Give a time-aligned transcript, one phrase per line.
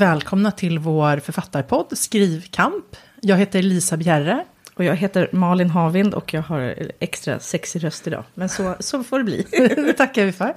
[0.00, 2.84] välkomna till vår författarpodd Skrivkamp.
[3.20, 4.44] Jag heter Lisa Bjerre.
[4.74, 8.24] Och jag heter Malin Havind och jag har extra sexig röst idag.
[8.34, 9.46] Men så, så får det bli.
[9.76, 10.54] det tackar vi för.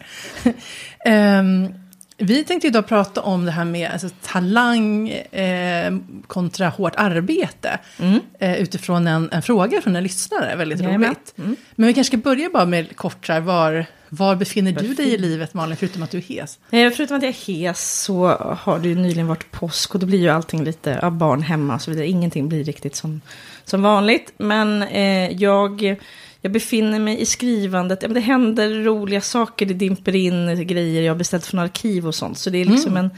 [1.39, 1.73] um,
[2.17, 5.93] vi tänkte idag prata om det här med alltså, talang eh,
[6.27, 7.79] kontra hårt arbete.
[7.99, 8.19] Mm.
[8.39, 11.09] Eh, utifrån en, en, fråga från en lyssnare, väldigt Jajamän.
[11.09, 11.33] roligt.
[11.37, 11.55] Mm.
[11.75, 15.17] Men vi kanske ska börja bara med kort, här, var, var befinner du dig i
[15.17, 16.59] livet Malin, förutom att du är hes?
[16.69, 18.27] Förutom att jag är hes så
[18.59, 21.75] har det ju nyligen varit påsk och då blir ju allting lite av barn hemma
[21.75, 22.07] och så vidare.
[22.07, 23.21] Ingenting blir riktigt som,
[23.65, 24.33] som vanligt.
[24.37, 25.97] Men eh, jag
[26.45, 31.17] jag befinner mig i skrivandet, det händer roliga saker, det dimper in grejer jag har
[31.17, 32.37] beställt från arkiv och sånt.
[32.37, 33.05] Så det är liksom mm.
[33.05, 33.11] en,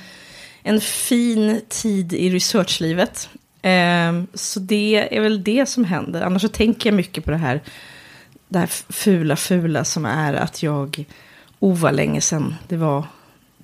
[0.63, 3.29] en fin tid i researchlivet.
[3.61, 6.21] Eh, så det är väl det som händer.
[6.21, 7.61] Annars så tänker jag mycket på det här,
[8.47, 11.05] det här fula, fula som är att jag,
[11.59, 13.03] oh vad länge sedan det var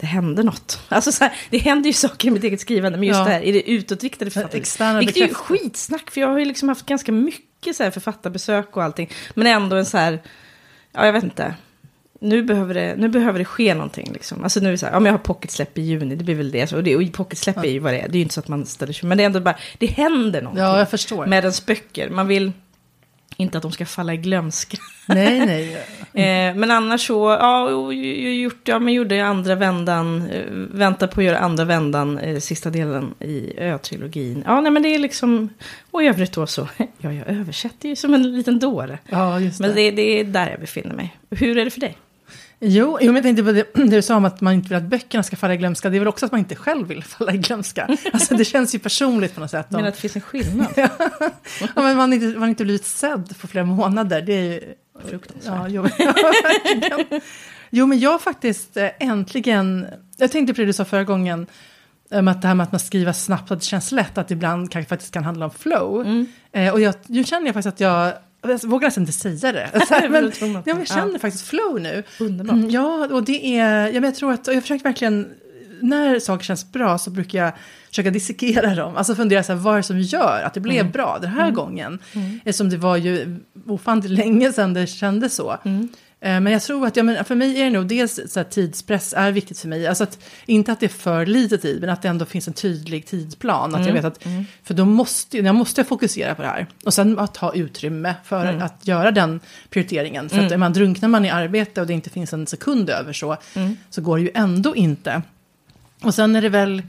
[0.02, 0.80] det hände något.
[0.90, 3.26] Alltså så här, det händer ju saker i mitt eget skrivande, men just ja.
[3.26, 5.02] det här, är det utåtriktade författandet?
[5.02, 8.78] Vilket är ju skitsnack, för jag har ju liksom haft ganska mycket så här författarbesök
[8.78, 9.10] och allting.
[9.34, 10.22] Men ändå en så här,
[10.92, 11.56] ja jag vet inte.
[12.20, 14.12] Nu behöver det, nu behöver det ske någonting.
[14.14, 14.44] Liksom.
[14.44, 16.52] Alltså nu är det så här, om jag har pocketsläpp i juni, det blir väl
[16.52, 16.74] det.
[16.74, 18.48] Och, det, och pocketsläpp är ju vad det är, det är ju inte så att
[18.48, 20.64] man ställer sig, men det är ändå bara, det händer någonting.
[20.64, 21.26] Ja, jag förstår.
[21.26, 22.10] Med ens böcker.
[22.10, 22.52] Man vill
[23.42, 24.78] inte att de ska falla i glömska.
[25.08, 25.74] Nej, nej.
[26.50, 27.94] eh, men annars så, ja, jag,
[28.34, 32.40] gjort, ja, men gjorde jag andra vändan, eh, väntar på att göra andra vändan, eh,
[32.40, 34.44] sista delen i Ö-trilogin.
[34.48, 35.50] Ja, nej men det är liksom,
[35.92, 39.00] och i övrigt då så, ja, jag översätter ju som en liten dåre.
[39.10, 39.68] Ja, just det.
[39.68, 41.18] Men det, det är där jag befinner mig.
[41.30, 41.98] Hur är det för dig?
[42.64, 44.78] Jo, jo men jag tänkte på det, det du sa om att man inte vill
[44.78, 45.90] att böckerna ska falla i glömska.
[45.90, 47.98] Det är väl också att man inte själv vill falla i glömska.
[48.14, 49.68] Alltså det känns ju personligt på något sätt.
[49.70, 50.68] Men att det finns en skillnad?
[50.76, 50.90] ja,
[51.76, 54.22] men man inte, man inte blivit sedd på flera månader.
[54.22, 54.74] Det är ju...
[55.06, 55.54] Fruktansvärt.
[55.54, 55.88] Ja, jo,
[57.70, 59.88] jo, men jag faktiskt äh, äntligen...
[60.18, 61.48] Jag tänkte på det du sa förra gången.
[62.10, 64.34] Um, att det här med att man skriver snabbt, att det känns lätt, att det
[64.34, 66.02] ibland kan, faktiskt kan handla om flow.
[66.02, 66.28] Mm.
[66.58, 69.86] Uh, och jag, nu känner jag faktiskt att jag jag vågar nästan inte säga det.
[69.88, 71.20] Så här, men, ja, jag känner ja.
[71.20, 72.04] faktiskt flow nu.
[72.20, 72.54] Underbart.
[72.54, 75.30] Mm, ja, och det är, ja, men jag tror att, och jag försöker verkligen,
[75.82, 77.52] när saker känns bra så brukar jag
[77.90, 78.98] försöka dissekera dem.
[78.98, 80.92] Alltså fundera så här, vad är det som gör att det blev mm.
[80.92, 81.56] bra den här mm.
[81.56, 82.00] gången?
[82.14, 82.40] Mm.
[82.46, 83.38] Eftersom det var ju
[83.68, 85.58] ofantligt länge sedan det kändes så.
[85.66, 85.88] Mm.
[86.24, 88.44] Eh, men jag tror att, ja, men för mig är det nog dels så här,
[88.44, 89.88] tidspress är viktigt för mig.
[89.88, 92.54] Alltså att, inte att det är för lite tid, men att det ändå finns en
[92.54, 93.76] tydlig tidsplan.
[93.76, 93.88] Att mm.
[93.88, 94.46] jag vet att, mm.
[94.64, 96.68] För då måste jag måste fokusera på det här.
[96.86, 98.62] Och sen att ha utrymme för mm.
[98.62, 99.40] att göra den
[99.70, 100.30] prioriteringen.
[100.30, 100.60] För att mm.
[100.60, 103.78] man drunknar man i arbete och det inte finns en sekund över så, mm.
[103.90, 105.22] så går det ju ändå inte.
[106.02, 106.84] Och sen är det väl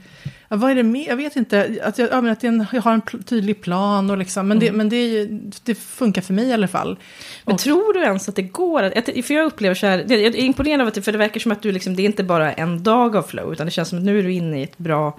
[0.57, 1.07] vad är det mer?
[1.07, 1.79] Jag vet inte.
[1.83, 4.47] Att jag, ja, men att jag har en tydlig plan och liksom.
[4.47, 4.77] Men, det, mm.
[4.77, 5.25] men det,
[5.63, 6.97] det, funkar för mig i alla fall.
[7.45, 8.83] Men och, tror du ens att det går?
[8.83, 10.05] Att, för jag upplever så här.
[10.07, 12.23] Jag är imponerad av att för det verkar som att du liksom, det är inte
[12.23, 13.53] bara en dag av flow.
[13.53, 15.17] Utan det känns som att nu är du inne i ett bra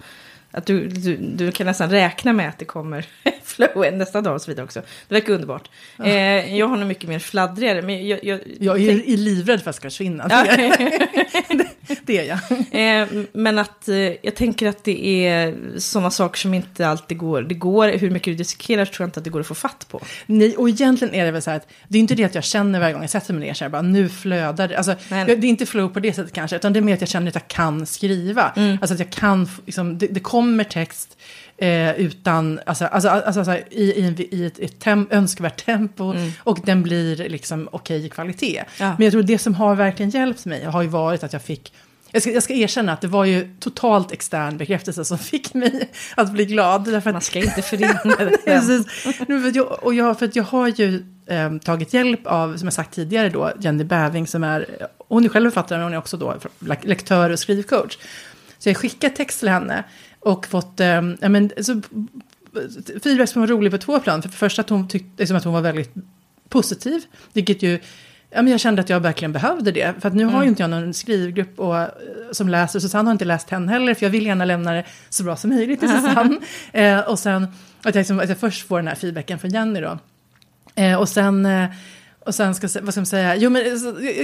[0.55, 3.06] att du, du, du kan nästan räkna med att det kommer
[3.55, 4.81] flow nästa dag och så vidare också.
[5.09, 5.71] Det verkar underbart.
[5.97, 6.05] Ja.
[6.05, 7.83] Eh, jag har nog mycket mer fladdrigare.
[7.83, 9.07] Men jag, jag, jag är tänk...
[9.07, 10.27] livrädd för att jag ska försvinna.
[10.31, 10.45] Ja.
[11.49, 11.69] det,
[12.03, 13.03] det är jag.
[13.03, 17.43] Eh, men att eh, jag tänker att det är sådana saker som inte alltid går.
[17.43, 19.87] Det går, hur mycket du dissekerar tror jag inte att det går att få fatt
[19.91, 20.01] på.
[20.27, 22.45] Nej, och egentligen är det väl så här att det är inte det att jag
[22.45, 24.77] känner varje gång jag sätter mig ner så här bara nu flödar det.
[24.77, 25.37] Alltså, nej, nej.
[25.37, 27.29] det är inte flow på det sättet kanske, utan det är mer att jag känner
[27.29, 28.53] att jag kan skriva.
[28.57, 28.79] Mm.
[28.81, 31.19] Alltså att jag kan, liksom, det, det kommer text
[31.57, 36.33] eh, utan, alltså, alltså, alltså, alltså i, i, i, ett, ett tem, önskvärt tempo mm.
[36.39, 38.65] och den blir liksom okej okay i kvalitet.
[38.81, 38.95] Ja.
[38.99, 41.73] Men jag tror det som har verkligen hjälpt mig har ju varit att jag fick
[42.15, 45.91] jag ska, jag ska erkänna att det var ju totalt extern bekräftelse som fick mig
[46.15, 46.85] att bli glad.
[46.85, 48.01] Därför att, Man ska inte förringa
[49.53, 49.61] det.
[49.61, 53.29] och jag, för att jag har ju eh, tagit hjälp av, som jag sagt tidigare
[53.29, 56.37] då, Jenny Bäving som är, hon är själv författare men hon är också då
[56.83, 57.99] lektör och skrivcoach.
[58.59, 59.85] Så jag skickade text till henne
[60.25, 60.87] och fått, eh,
[61.21, 61.81] ja men, så,
[63.03, 64.23] feedback som var rolig på två plan.
[64.23, 65.94] För det första att hon tyckte liksom att hon var väldigt
[66.49, 67.81] positiv, vilket ju
[68.37, 69.94] Ja, men jag kände att jag verkligen behövde det.
[70.00, 70.35] För att nu mm.
[70.35, 71.88] har ju inte jag någon skrivgrupp och, eh,
[72.32, 72.81] som läser.
[72.81, 73.94] Susanne har inte läst henne heller.
[73.94, 76.38] För jag vill gärna lämna det så bra som möjligt till Susanne.
[76.73, 77.44] eh, och sen
[77.82, 79.99] att jag, liksom, att jag först får den här feedbacken från Jenny då.
[80.75, 81.71] Eh, och sen eh,
[82.26, 83.62] och sen ska, vad ska man säga, jo men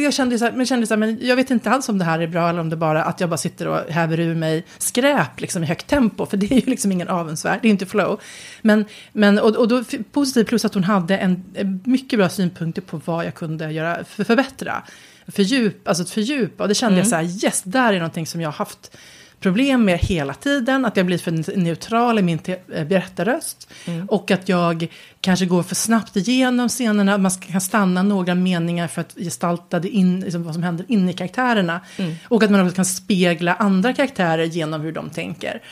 [0.03, 2.05] jag kände så här, men kände så här, men jag vet inte alls om det
[2.05, 4.65] här är bra eller om det bara att jag bara sitter och häver ur mig
[4.79, 7.87] skräp liksom i högt tempo, för det är ju liksom ingen avundsvärd, det är inte
[7.87, 8.21] flow.
[8.63, 11.45] Men, men och, och då positivt plus att hon hade en,
[11.85, 14.83] mycket bra synpunkter på vad jag kunde göra för förbättra.
[15.27, 16.99] Fördjup, alltså fördjupa, och det kände mm.
[16.99, 18.97] jag så här, yes, där är någonting som jag har haft
[19.41, 20.85] problem med hela tiden.
[20.85, 23.69] Att jag blir för neutral i min eh, berättarröst.
[23.87, 24.07] Mm.
[24.07, 24.87] Och att jag
[25.21, 27.19] kanske går för snabbt igenom scenerna.
[27.19, 31.11] Man kan stanna några meningar för att gestalta det in, liksom vad som händer inne
[31.11, 31.81] i karaktärerna.
[31.97, 32.15] Mm.
[32.29, 35.63] Och att man också kan spegla andra karaktärer genom hur de tänker.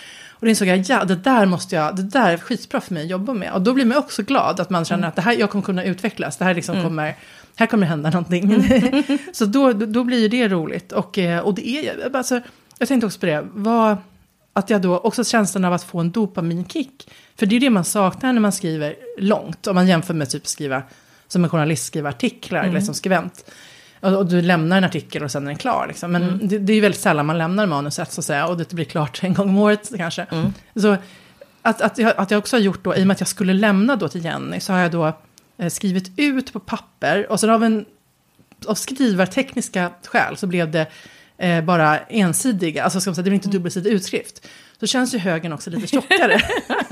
[0.40, 3.02] Och då insåg jag, ja det där måste jag, det där är skitbra för mig
[3.02, 3.52] att jobba med.
[3.52, 5.08] Och då blir man också glad att man känner Mm.
[5.08, 7.16] att det här, jag kommer kunna utvecklas, det här liksom kommer,
[7.56, 8.68] här kommer det hända någonting.
[9.32, 10.92] så då, då, blir det roligt.
[10.92, 12.40] Och, eh, och det är, alltså,
[12.78, 13.96] jag tänkte också på det, vad,
[14.52, 17.10] att jag då, också känslan av att få en dopaminkick.
[17.36, 20.46] För det är det man saknar när man skriver långt, om man jämför med typ
[20.46, 20.82] skriva,
[21.28, 23.50] som en journalist skriver artiklar, eller som skribent.
[24.00, 25.86] Och, och du lämnar en artikel och sen är den klar.
[25.88, 26.12] Liksom.
[26.12, 28.46] Men det, det är ju väldigt sällan man lämnar manuset så att säga.
[28.46, 30.26] Och det blir klart en gång om året kanske.
[30.74, 30.96] Så
[31.62, 33.52] att, att, jag, att jag också har gjort då, i och med att jag skulle
[33.52, 35.12] lämna då till Jenny, så har jag då
[35.58, 37.30] eh, skrivit ut på papper.
[37.30, 37.84] Och sen av, en,
[38.66, 40.86] av skrivartekniska skäl så blev det
[41.38, 44.46] eh, bara ensidiga, alltså ska man säga, det blir inte dubbelsidig utskrift.
[44.80, 46.40] Så känns ju högen också lite tjockare.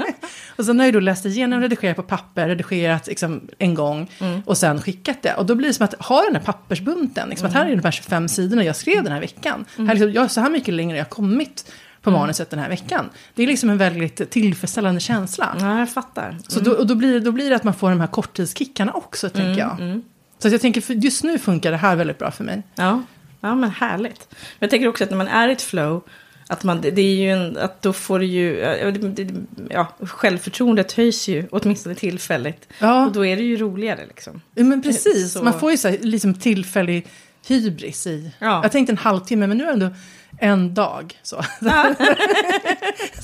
[0.57, 4.11] och sen har jag då läst igenom, redigerat på papper, redigerat liksom en gång
[4.45, 5.35] och sen skickat det.
[5.35, 7.85] Och då blir det som att ha den här pappersbunten, liksom, att här är de
[7.85, 9.65] här 25 sidorna jag skrev den här veckan.
[9.77, 11.73] Här, liksom, jag, så här mycket längre jag har kommit
[12.03, 13.11] på manuset den här veckan.
[13.35, 15.57] Det är liksom en väldigt tillfredsställande känsla.
[15.61, 16.39] Ja, jag fattar.
[16.49, 19.29] Så då, och då, blir, då blir det att man får de här korttidskickarna också,
[19.29, 20.01] tänker jag.
[20.39, 22.63] Så jag tänker, för just nu funkar det här väldigt bra för mig.
[22.75, 23.03] Ja,
[23.49, 24.27] ja men härligt.
[24.31, 26.03] Men jag tänker också att när man är i ett flow,
[26.49, 29.35] att, man, det är ju en, att då får du ju, ja, det- det-
[29.71, 32.69] ja, självförtroendet höjs ju, åtminstone tillfälligt.
[32.79, 33.07] Ja.
[33.07, 34.41] Och då är det ju roligare liksom.
[34.55, 37.07] Ja, men precis, Så- man får ju så här, liksom tillfällig
[37.49, 38.31] hybris i...
[38.39, 38.61] Ja.
[38.63, 39.91] Jag tänkte en halvtimme, men nu är det ändå
[40.39, 41.19] en dag.
[41.23, 41.37] Så,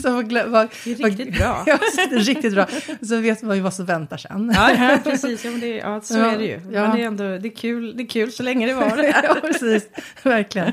[0.03, 1.63] så glö- vad, Det är riktigt bra.
[1.67, 2.67] Ja, så riktigt bra.
[3.03, 4.53] Så vet man ju vad som väntar sen.
[4.55, 5.45] Ja, ja precis.
[5.45, 6.61] Ja, men det, ja, så Ja, är det ju.
[6.73, 6.81] ja.
[6.83, 9.37] Men det är ändå det är kul, det är kul så länge det var ja,
[9.43, 9.89] precis.
[10.23, 10.73] Verkligen.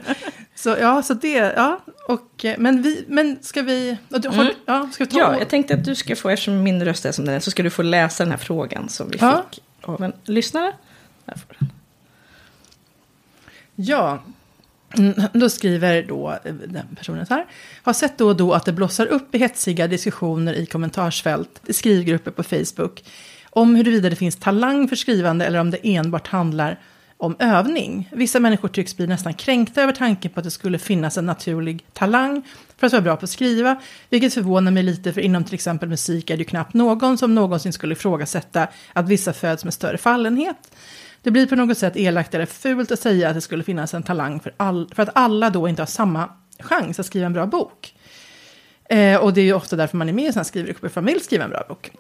[0.55, 1.79] Så ja, så det, ja.
[2.07, 4.53] Och, men, vi, men ska vi, ja, du- har, Mm.
[4.65, 5.19] ja, ska vi ta?
[5.19, 7.51] Ja, jag tänkte att du ska få, eftersom min röst är som den är, så
[7.51, 9.43] ska du få läsa den här frågan som vi Ja.
[9.51, 10.73] fick av en lyssnare.
[13.75, 14.19] Ja,
[14.97, 17.45] Mm, då skriver då eh, den personen så här.
[17.83, 21.73] Har sett då och då att det blossar upp i hetsiga diskussioner i kommentarsfält, i
[21.73, 23.03] skrivgrupper på Facebook,
[23.49, 26.79] om huruvida det finns talang för skrivande eller om det enbart handlar
[27.17, 28.09] om övning.
[28.11, 31.85] Vissa människor tycks bli nästan kränkta över tanken på att det skulle finnas en naturlig
[31.93, 32.41] talang
[32.77, 35.89] för att vara bra på att skriva, vilket förvånar mig lite för inom till exempel
[35.89, 39.97] musik är det ju knappt någon som någonsin skulle ifrågasätta att vissa föds med större
[39.97, 40.71] fallenhet.
[41.23, 44.03] Det blir på något sätt elakt eller fult att säga att det skulle finnas en
[44.03, 46.29] talang för, all, för att alla då inte har samma
[46.59, 47.93] chans att skriva en bra bok.
[48.89, 51.13] Eh, och det är ju ofta därför man är med i sådana skrivgrupper, för man
[51.13, 51.91] vill skriva en bra bok.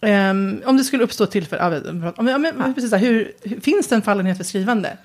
[0.00, 3.94] Ehm, om det skulle uppstå tillfälle, ja, men- ja, men, precis, hur, hur, finns det
[3.94, 4.96] en fallenhet för skrivande?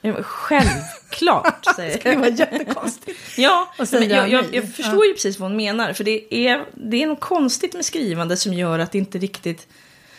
[0.00, 2.38] Ja, Självklart, säger Det var jag.
[2.38, 3.18] jättekonstigt.
[3.38, 5.92] Ja, men jag, jag, jag förstår ju precis vad hon menar.
[5.92, 9.66] För det är, det är något konstigt med skrivande som gör att det inte riktigt...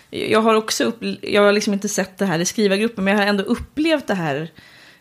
[0.09, 3.21] Jag har också upp, jag har liksom inte sett det här i skrivargruppen, men jag
[3.21, 4.51] har ändå upplevt det här,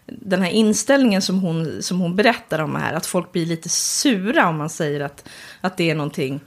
[0.06, 2.94] den här inställningen som hon, som hon berättar om här.
[2.94, 5.28] Att folk blir lite sura om man säger att,
[5.60, 6.40] att det är någonting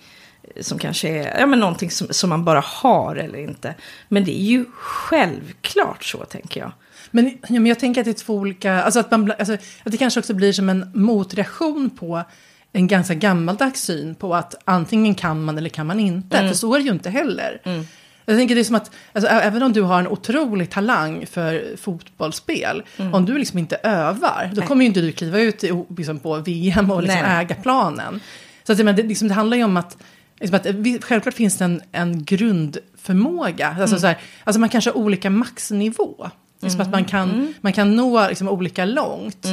[0.61, 3.75] som kanske är ja, men någonting som, som man bara har eller inte.
[4.07, 6.71] Men det är ju självklart så, tänker jag.
[7.11, 9.91] Men, ja, men jag tänker att det är två olika, alltså att, man, alltså att
[9.91, 12.23] det kanske också blir som en motreaktion på
[12.71, 16.37] en ganska gammaldags syn på att antingen kan man eller kan man inte.
[16.47, 17.61] För så är det ju inte heller.
[18.29, 21.77] Jag tänker det är som att, alltså, även om du har en otrolig talang för
[21.77, 22.83] fotbollsspel,
[23.13, 26.37] om du liksom inte övar, då kommer ju inte du kliva ut i, liksom, på
[26.37, 27.41] VM och liksom Nej.
[27.41, 28.19] äga planen.
[28.63, 29.97] Så att, menar, det, liksom, det handlar ju om att,
[30.39, 33.75] liksom att vi, självklart finns det en, en grundförmåga.
[33.79, 36.29] Alltså, så här, alltså man kanske har olika maxnivå.
[36.61, 39.45] Liksom att man kan, man kan nå liksom, olika långt.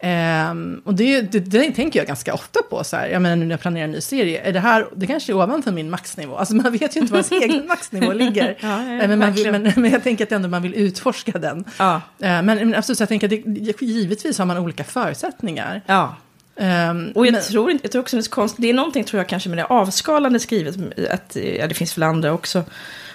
[0.00, 2.84] Ehm, och det, det, det tänker jag ganska ofta på.
[2.84, 3.08] Så här.
[3.08, 4.40] Jag menar nu när jag planerar en ny serie.
[4.40, 6.36] Är det här, det kanske är ovanför min maxnivå.
[6.36, 8.56] Alltså man vet ju inte var ens egen maxnivå ligger.
[8.60, 11.64] Ja, ja, men, man men, men jag tänker att ändå man vill utforska den.
[11.78, 11.94] Ja.
[11.94, 15.82] Eh, men, men absolut, så jag tänker att det, givetvis har man olika förutsättningar.
[15.86, 16.16] Ja.
[16.56, 19.04] Ehm, Och jag men- tror inte, jag tror också det är konstigt, det är någonting
[19.04, 20.76] tror jag kanske med det avskalande skrivet,
[21.10, 22.64] att, ja det finns väl andra också,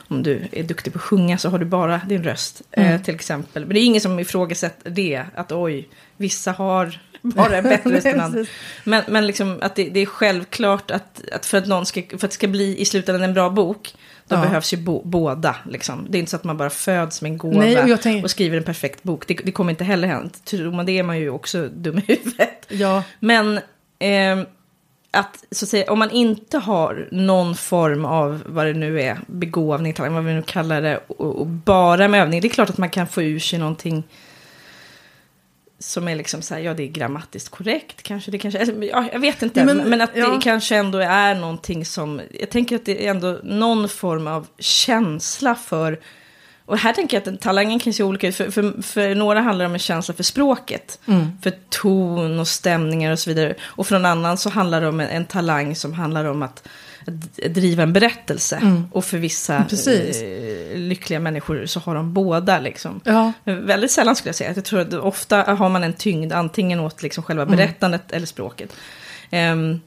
[0.08, 3.16] om du är duktig på att sjunga så har du bara din röst, eh, till
[3.16, 3.66] exempel.
[3.66, 8.06] Men det är ingen som ifrågasätter det, att oj, vissa har bara en bättre röst
[8.06, 8.46] än andra.
[8.84, 12.16] Men, men liksom att det, det är självklart att, att, för att någon ska, för
[12.16, 13.94] att det ska bli i slutändan en bra bok,
[14.28, 14.42] då Ja.
[14.42, 15.56] behövs ju bo, båda.
[15.70, 16.06] Liksom.
[16.10, 18.32] Det är inte så att man bara föds med en gåva Nej, och tänker- och
[18.32, 19.28] skriver en perfekt bok.
[19.28, 20.30] Det, det kommer inte heller hända.
[20.44, 22.66] Tror man det är man ju också dum i huvudet.
[22.68, 23.60] Ja, Men
[24.00, 24.46] ehm,
[25.14, 29.20] att, så att säga, om man inte har någon form av vad det nu är,
[29.28, 32.70] begåvning, talang, vad vi nu kallar det, och, och bara med övning, det är klart
[32.70, 34.04] att man kan få ur sig någonting
[35.80, 39.06] som är liksom så här, ja det är grammatiskt korrekt kanske, det kanske, alltså, ja,
[39.12, 40.30] jag vet inte, men, men- att ja.
[40.30, 44.48] det kanske ändå är någonting som, jag tänker att det är ändå någon form av
[44.58, 46.00] känsla för
[46.66, 48.36] och här tänker jag att den- talangen kan se olika ut.
[48.36, 51.00] För, för, för några handlar det om en känsla för språket.
[51.42, 53.56] För ton och stämningar och så vidare.
[53.62, 56.68] Och för någon annan så handlar det om en, en talang som handlar om att,
[57.08, 58.60] att driva en berättelse.
[58.92, 59.66] Och för vissa
[60.22, 63.02] eh, lyckliga människor så har de båda liksom.
[63.04, 63.32] Ja.
[63.44, 64.54] Väldigt sällan skulle jag säga.
[64.56, 68.74] Jag tror att ofta har man en tyngd antingen åt liksom själva berättandet eller språket.
[69.32, 69.80] Ehm,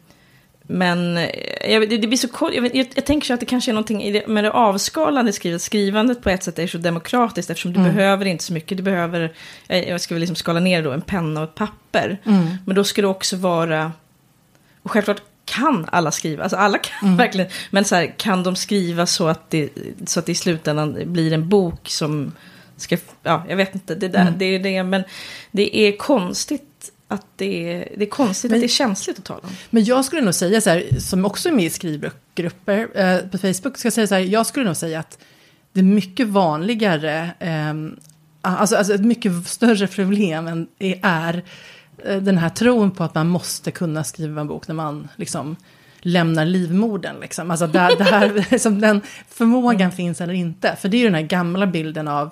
[0.66, 1.30] men eh,
[1.72, 3.72] jag, det, det blir så jag, vet, jag, jag tänker så att det kanske är
[3.72, 5.62] någonting det, med det avskalande skrivet.
[5.62, 8.78] Skrivandet på ett sätt är så demokratiskt eftersom du behöver inte så mycket.
[8.78, 9.32] Du behöver,
[9.68, 12.18] eh, jag ska väl liksom skala ner då, en penna och ett papper.
[12.64, 13.92] Men då ska det också vara,
[14.82, 19.06] och självklart kan alla skriva, alltså alla kan verkligen, men så här, kan de skriva
[19.06, 19.68] så att, det,
[20.06, 22.32] så att det i slutändan blir en bok som
[22.76, 25.04] ska, ja, jag vet inte, det, där, det är det, men
[25.50, 26.62] det är konstigt
[27.08, 29.50] att det är, det är konstigt Men- att det är känsligt att tala om.
[29.70, 33.38] Men jag skulle nog säga så här, som också är med i skrivgrupper eh, på
[33.38, 35.18] Facebook, ska jag säga så här, jag skulle nog säga att
[35.72, 37.74] det är mycket vanligare, eh,
[38.42, 40.68] alltså, alltså ett mycket större problem än
[41.02, 41.42] är,
[42.04, 45.56] eh, den här tron på att man måste kunna skriva en bok när man liksom
[46.00, 47.20] lämnar livmodern.
[47.20, 47.50] Liksom.
[47.50, 50.76] Alltså där, där som den förmågan finns eller inte.
[50.80, 52.30] För det är ju den här gamla bilden av,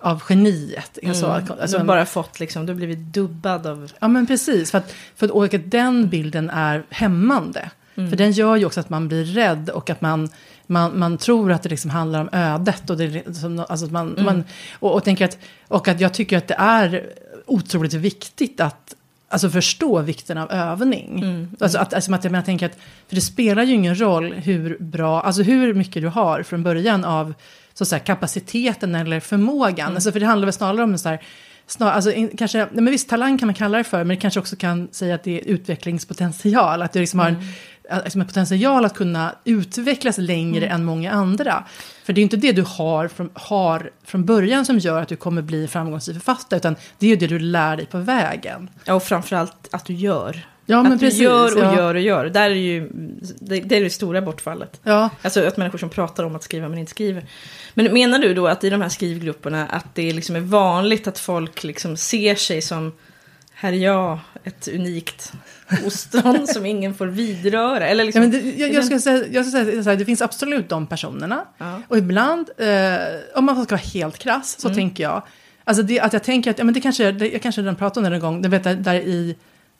[0.00, 0.98] av geniet.
[1.06, 3.92] Alltså, du alltså, har bara fått liksom, du har blivit dubbad av...
[3.98, 7.70] Ja men precis, för att, för att, och att den bilden är hämmande.
[7.94, 10.28] För den gör ju också att man blir rädd och att man,
[10.66, 12.90] man, man tror att det liksom handlar om ödet.
[12.90, 15.38] Och, det, som, alltså man, man, och, och, tänker att,
[15.68, 17.06] och att jag tycker att det är
[17.46, 18.94] otroligt viktigt att
[19.28, 21.48] alltså förstå vikten av övning.
[21.60, 22.78] Alltså att, alltså att jag menar, tänker att,
[23.08, 27.04] för det spelar ju ingen roll hur bra, alltså hur mycket du har från början
[27.04, 27.34] av
[27.78, 29.94] så att säga, kapaciteten eller förmågan.
[29.94, 31.22] Alltså för det handlar väl snarare om så här,
[31.66, 34.16] Snar, alltså, in, kanske, nej, men visst, talang kan man kalla det för, men det
[34.16, 36.82] kanske också kan säga att det är utvecklingspotential.
[36.82, 37.44] Att du liksom har en,
[38.04, 41.64] liksom en potential att kunna utvecklas längre än många andra.
[42.04, 45.08] För det är ju inte det du har från, har från början som gör att
[45.08, 48.70] du kommer bli framgångsrik författare, utan det är ju det du lär dig på vägen.
[48.84, 50.46] Ja, och framförallt att du gör.
[50.70, 51.76] Ja, men att precis, du gör och ja.
[51.76, 52.24] gör och gör.
[52.26, 52.88] Där är ju,
[53.40, 54.80] det, det är det stora bortfallet.
[54.82, 57.24] Ja, Alltså att människor som pratar om att skriva men inte skriver.
[57.74, 61.18] Men menar du då att i de här skrivgrupperna att det liksom är vanligt att
[61.18, 62.92] folk liksom ser sig som
[63.52, 65.32] här är jag, ett unikt
[65.86, 67.86] ostron som ingen får vidröra?
[67.88, 70.04] Eller Ja, liksom, men det, jag, jag, ska säga, jag ska säga så här, det
[70.04, 71.44] finns absolut de personerna.
[71.58, 71.82] Ja.
[71.88, 72.68] Och ibland, eh,
[73.34, 75.22] om man ska vara helt krass, så tänker jag.
[75.64, 78.06] Alltså det, att jag tänker att, ja, men det kanske, det, jag kanske redan pratade
[78.06, 79.36] om det en gång, det vet jag, där i,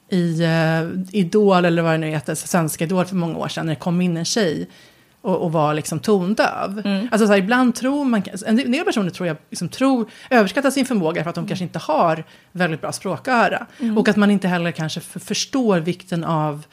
[0.09, 3.75] i uh, Idol, eller vad det nu heter, Svenska Idol för många år sedan, när
[3.75, 4.69] det kom in en tjej
[5.21, 6.83] och, och var liksom tondöv.
[7.11, 10.87] Alltså så här, ibland tror man, en del personer tror jag liksom tror, överskattar sin
[10.87, 13.67] förmåga för att de kanske inte har väldigt bra språköra.
[13.97, 16.65] Och att man inte heller kanske för, förstår vikten av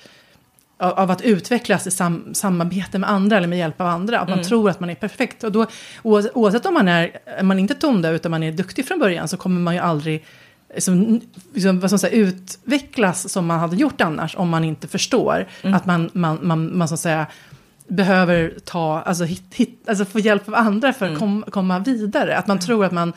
[0.78, 4.20] av att utvecklas i sam, samarbete med andra eller med hjälp av andra.
[4.20, 5.44] Att man tror att man är perfekt.
[5.44, 5.66] Och då,
[6.04, 9.28] oavsett, oavsett om man är, är man inte tondöv utan man är duktig från början
[9.28, 10.26] så kommer man ju aldrig
[10.76, 11.22] liksom,
[11.54, 16.10] liksom, som säga, utvecklas som man hade gjort annars om man inte förstår att man,
[16.14, 17.28] man, man, man så att säga,
[17.88, 22.38] behöver ta, alltså, hit, hit, alltså få hjälp av andra för att kom, komma vidare.
[22.38, 23.14] Att man tror att man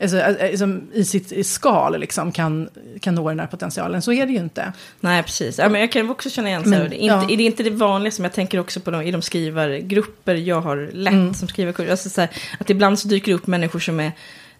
[0.00, 2.68] alltså, eh, liksom, i sitt i skal liksom, kan,
[3.00, 4.02] kan nå den här potentialen.
[4.02, 4.72] Så är det ju inte.
[5.00, 5.58] Nej, precis.
[5.58, 6.70] Ja, men jag kan också känna igen så.
[6.70, 7.36] Men, här, det, är inte, ja.
[7.36, 10.60] det är inte det vanliga som jag tänker också på de, i de skrivargrupper jag
[10.60, 11.34] har lett Mm.
[11.34, 11.90] som skrivarkurs.
[11.90, 14.12] Alltså så här, att ibland så dyker det upp människor som är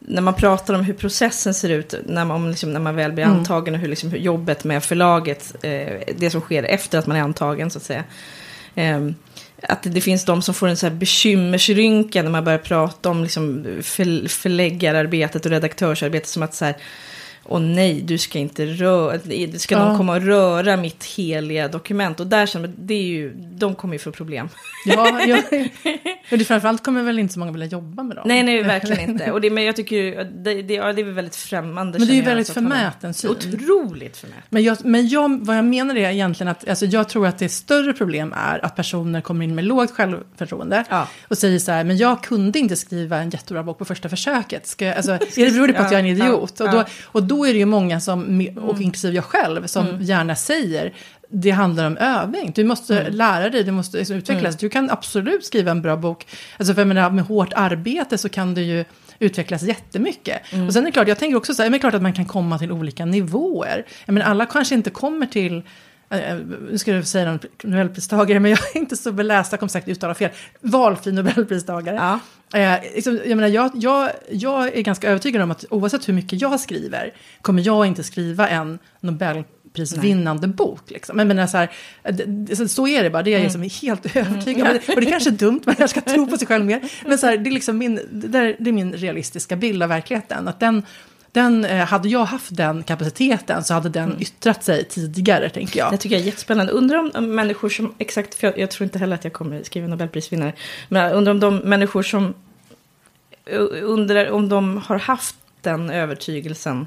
[0.06, 3.12] när man pratar om hur processen ser ut, när man, om liksom, när man väl
[3.12, 3.38] blir Mm.
[3.38, 7.16] antagen och hur, liksom, hur jobbet med förlaget, eh, det som sker efter att man
[7.16, 8.04] är antagen så att säga.
[8.74, 9.14] Ehm,
[9.62, 13.08] att det, det finns de som får en så här bekymmersrynka när man börjar prata
[13.10, 16.76] om liksom för, förläggararbetet och redaktörsarbetet som att så här,
[17.44, 19.18] Åh nej, du ska inte röra,
[19.58, 19.84] ska Ja.
[19.84, 22.20] någon komma och röra mitt heliga dokument?
[22.20, 24.48] Och där känner man, det är ju, de kommer ju få problem.
[24.86, 25.42] Ja, jag,
[26.30, 28.24] men det framförallt kommer väl inte så många vilja jobba med dem.
[28.28, 29.32] Nej, nej, verkligen inte.
[29.32, 31.98] Och det, men jag tycker det, det, ja, det är väl väldigt främmande.
[31.98, 33.30] Men det är ju väldigt förmäten syn.
[33.30, 34.42] Otroligt förmäten.
[34.48, 37.48] Men, jag, men jag, vad jag menar är egentligen att alltså jag tror att det
[37.48, 41.08] större problem är att personer kommer in med lågt självförtroende Ja.
[41.28, 44.66] och säger så här, men jag kunde inte skriva en jättebra bok på första försöket.
[44.66, 46.54] Ska jag, alltså, är det beror det på att jag är en Ja, idiot?
[46.58, 46.84] ja, och, då, ja.
[47.04, 50.92] och då är det ju många som, och inklusive jag själv, som gärna säger
[51.32, 52.52] det handlar om övning.
[52.54, 54.56] Du måste lära dig, du måste liksom utvecklas.
[54.56, 56.26] Du kan absolut skriva en bra bok.
[56.56, 58.84] Alltså för menar, med hårt arbete så kan du ju
[59.18, 60.40] utvecklas jättemycket.
[60.66, 62.02] Och sen är det klart, jag tänker också så här, men det är klart att
[62.02, 63.86] man kan komma till olika nivåer.
[64.04, 65.62] Jag menar, alla kanske inte kommer till
[66.70, 69.88] nu ska jag säga någon nobelpristagare, men jag är inte så beläst, jag kommer säkert
[69.88, 70.30] uttala fel.
[70.60, 71.96] Valfri nobelpristagare.
[71.96, 72.20] Ja.
[72.54, 76.40] Eh, liksom, jag, menar, jag, jag, jag är ganska övertygad om att oavsett hur mycket
[76.40, 80.90] jag skriver kommer jag inte skriva en Nobelprisvinnande bok.
[80.90, 81.16] Liksom.
[81.16, 81.70] Men, men så, här,
[82.02, 84.94] det, så är det bara, det är jag liksom helt övertygad om.
[84.94, 86.80] Och det kanske är dumt, man kanske ska tro på sig själv mer.
[87.06, 89.88] Men så här, det, är liksom min, det, är, det är min realistiska bild av
[89.88, 90.48] verkligheten.
[90.48, 90.82] Att den,
[91.32, 94.20] den, eh, hade jag haft den kapaciteten så hade den mm.
[94.20, 95.92] yttrat sig tidigare, tänker jag.
[95.92, 96.72] Det tycker jag är jättespännande.
[96.72, 99.86] Undrar om människor som, exakt, för jag, jag tror inte heller att jag kommer skriva
[99.86, 100.52] Nobelprisvinnare,
[100.88, 102.34] men undrar om de människor som,
[103.82, 106.86] undrar om de har haft den övertygelsen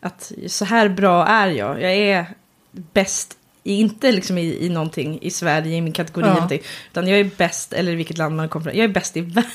[0.00, 2.26] att så här bra är jag, jag är
[2.72, 6.58] bäst inte liksom i, i någonting i Sverige, i min kategori, ja.
[6.90, 9.20] utan jag är bäst, eller i vilket land man kommer från, jag är bäst i
[9.20, 9.50] världen.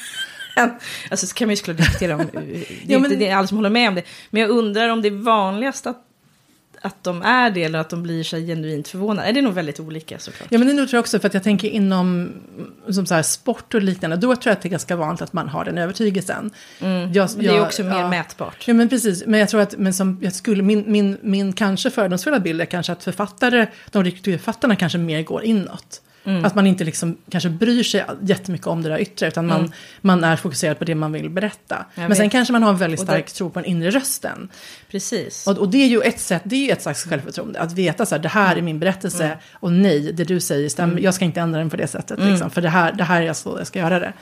[1.09, 3.12] Alltså så kan man ju såklart diskutera om, det är ja, men...
[3.12, 4.03] inte det är alla som håller med om det.
[4.29, 6.01] Men jag undrar om det är vanligast att
[6.85, 9.31] att de är det eller att de blir så genuint förvånade.
[9.31, 10.47] Det är nog väldigt olika såklart.
[10.51, 12.31] Ja men det tror jag också för att jag tänker inom
[12.89, 14.15] som så här, sport och liknande.
[14.15, 16.51] Då tror jag att det är ganska vanligt att man har den övertygelsen.
[16.79, 17.13] Mm.
[17.13, 18.67] Jag, det är också mer ja, mätbart.
[18.67, 19.25] Ja men precis.
[19.25, 22.65] Men jag tror att men som jag skulle, min, min, min kanske fördomsfulla bild är
[22.65, 26.01] kanske att författare, de riktiga författarna kanske mer går inåt.
[26.25, 26.46] Mm.
[26.46, 29.72] Att man inte liksom kanske bryr sig jättemycket om det där yttre, utan man, mm.
[30.01, 31.86] man är fokuserad på det man vill berätta.
[31.94, 32.17] Jag Men vet.
[32.17, 34.50] sen kanske man har en väldigt stark tro på den inre rösten.
[34.91, 35.48] Precis.
[35.48, 38.05] Och, och, det är ju ett sätt, det är ju ett slags självförtroende, att veta
[38.05, 39.38] så här, det här är min berättelse, mm.
[39.51, 41.03] och nej, det du säger stämmer, mm.
[41.03, 42.32] jag ska inte ändra den på det sättet, mm.
[42.32, 44.13] liksom, för det här, det här är så jag ska göra det.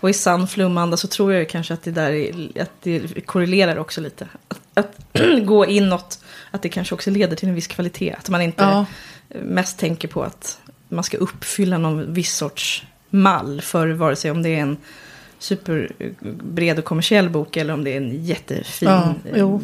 [0.00, 3.76] Och i sann flumanda så tror jag kanske att det där är, att det korrelerar
[3.76, 4.28] också lite.
[4.48, 4.96] Att, att
[5.44, 6.18] gå inåt,
[6.50, 8.14] att det kanske också leder till en viss kvalitet.
[8.18, 8.86] Att man inte ja.
[9.28, 14.42] mest tänker på att man ska uppfylla någon viss sorts mall för vare sig om
[14.42, 14.76] det är en
[15.40, 19.58] superbred och kommersiell bok eller om det är en jättefin ja, eh,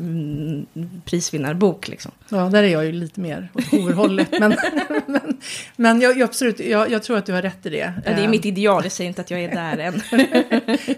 [1.05, 1.89] prisvinnarbok.
[1.89, 2.13] Liksom.
[2.29, 4.29] Ja, där är jag ju lite mer åt horhållet.
[4.41, 4.57] men
[5.07, 5.39] men,
[5.77, 7.93] men jag, jag absolut, jag, jag, tror att du har rätt i det.
[8.05, 10.03] Ja, det är mitt ideal, jag säger inte att jag är där än.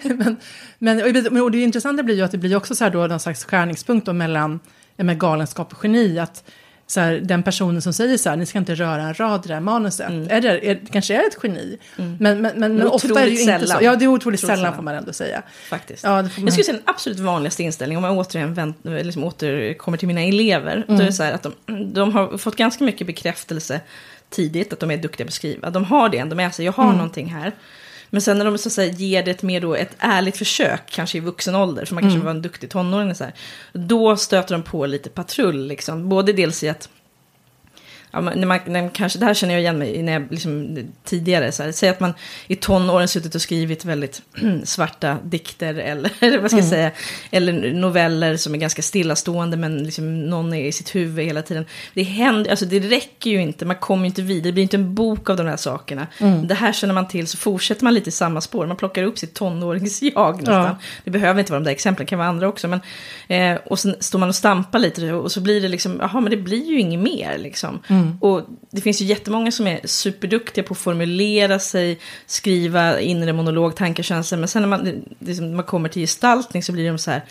[0.78, 3.20] men, men, och det intressanta blir ju att det blir också så här då någon
[3.20, 4.60] slags skärningspunkt mellan
[4.96, 6.18] med galenskap och geni.
[6.18, 6.44] Att
[6.90, 9.48] så här, den personen som säger så här, ni ska inte röra en rad i
[9.48, 10.08] det här manuset.
[10.08, 10.30] Mm.
[10.30, 11.78] Är det, är, kanske är ett geni.
[11.98, 12.16] Mm.
[12.20, 13.78] Men, men, men, men ofta är det ju inte så.
[13.80, 15.42] Ja, det är otroligt sällan, sällan får man ändå säga.
[15.68, 16.04] Faktiskt.
[16.04, 16.30] Ja, man...
[16.36, 20.20] Jag skulle säga den absolut vanligaste inställningen, om jag återigen vänt, liksom återkommer till mina
[20.20, 20.84] elever.
[20.88, 20.98] Mm.
[20.98, 23.80] Då är det så här att de, de har fått ganska mycket bekräftelse
[24.30, 25.70] tidigt, att de är duktiga på att skriva.
[25.70, 26.96] De har det ändå med sig, jag har mm.
[26.96, 27.52] någonting här.
[28.10, 30.82] Men sen när de så att säga, ger det ett mer då, ett ärligt försök,
[30.90, 32.24] kanske i vuxen ålder, för man kanske mm.
[32.24, 33.34] var en duktig tonåring, så här,
[33.72, 35.66] då stöter de på lite patrull.
[35.66, 36.08] Liksom.
[36.08, 36.88] Både dels i att
[38.24, 41.52] ja, när man, när kanske, det här känner jag igen mig när jag liksom, tidigare,
[41.52, 42.14] så här, säg att man
[42.46, 44.22] i tonåren suttit och skrivit väldigt
[44.64, 46.70] svarta dikter eller, vad ska jag mm.
[46.70, 46.90] säga,
[47.30, 51.64] eller noveller som är ganska stillastående men liksom någon är i sitt huvud hela tiden.
[51.94, 54.76] Det händer, alltså det räcker ju inte, man kommer ju inte vidare, det blir inte
[54.76, 56.06] en bok av de här sakerna.
[56.18, 56.46] Mm.
[56.46, 59.18] Det här känner man till så fortsätter man lite i samma spår, man plockar upp
[59.18, 60.64] sitt tonåringsjag nästan.
[60.64, 60.78] Ja.
[61.04, 62.68] Det behöver inte vara de där exemplen, det kan vara andra också.
[62.68, 62.80] Men,
[63.28, 66.30] eh, och sen står man och stampar lite och så blir det liksom, jaha men
[66.30, 67.82] det blir ju inget mer liksom.
[67.88, 68.07] Mm.
[68.08, 68.18] Mm.
[68.20, 73.76] Och det finns ju jättemånga som är superduktiga på att formulera sig, skriva inre monolog,
[73.76, 74.38] tankar, känslor.
[74.38, 77.24] Men sen när man, liksom, man kommer till gestaltning så blir de så här,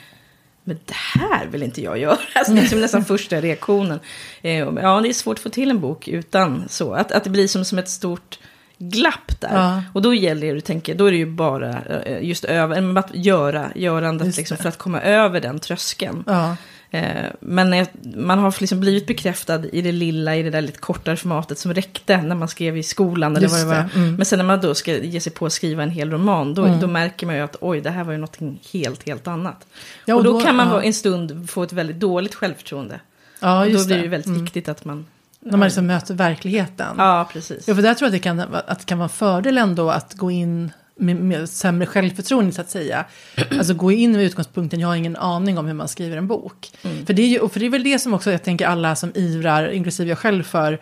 [0.63, 2.17] men det här vill inte jag göra.
[2.35, 3.99] Alltså, det är liksom nästan första reaktionen.
[4.41, 6.93] Eh, ja, det är svårt att få till en bok utan så.
[6.93, 8.39] Att, att det blir som, som ett stort
[8.77, 9.53] glapp där.
[9.53, 9.83] Ja.
[9.93, 13.71] Och då gäller det, tänker, då är det ju bara eh, just över, att göra,
[13.75, 16.23] görandet liksom, för att komma över den tröskeln.
[16.27, 16.55] Ja.
[16.91, 21.17] Eh, men man har liksom blivit bekräftad i det lilla, i det där lite kortare
[21.17, 23.37] formatet som räckte när man skrev i skolan.
[23.37, 23.89] Eller vad det var.
[23.95, 24.15] Mm.
[24.15, 26.65] Men sen när man då ska ge sig på att skriva en hel roman, då,
[26.65, 26.79] mm.
[26.79, 29.67] då märker man ju att oj, det här var ju någonting helt, helt annat.
[30.05, 30.83] Ja, och, och, då, kan man ja.
[30.83, 32.99] en stund få ett väldigt dåligt självförtroende.
[33.39, 34.43] Ja, just och då blir det ju väldigt mm.
[34.43, 35.05] viktigt att man
[35.39, 36.95] när man liksom möter verkligheten.
[36.97, 37.67] Ja, precis.
[37.67, 39.91] Ja, för där tror jag att det kan, att det kan vara en fördel ändå
[39.91, 43.05] att gå in med, med sämre självförtroende så att säga.
[43.51, 46.71] Alltså gå in med utgångspunkten, jag har ingen aning om hur man skriver en bok.
[46.83, 47.05] Mm.
[47.05, 48.95] För, det är ju, och för det är väl det som också jag tänker alla
[48.95, 50.79] som ivrar, inklusive jag själv, för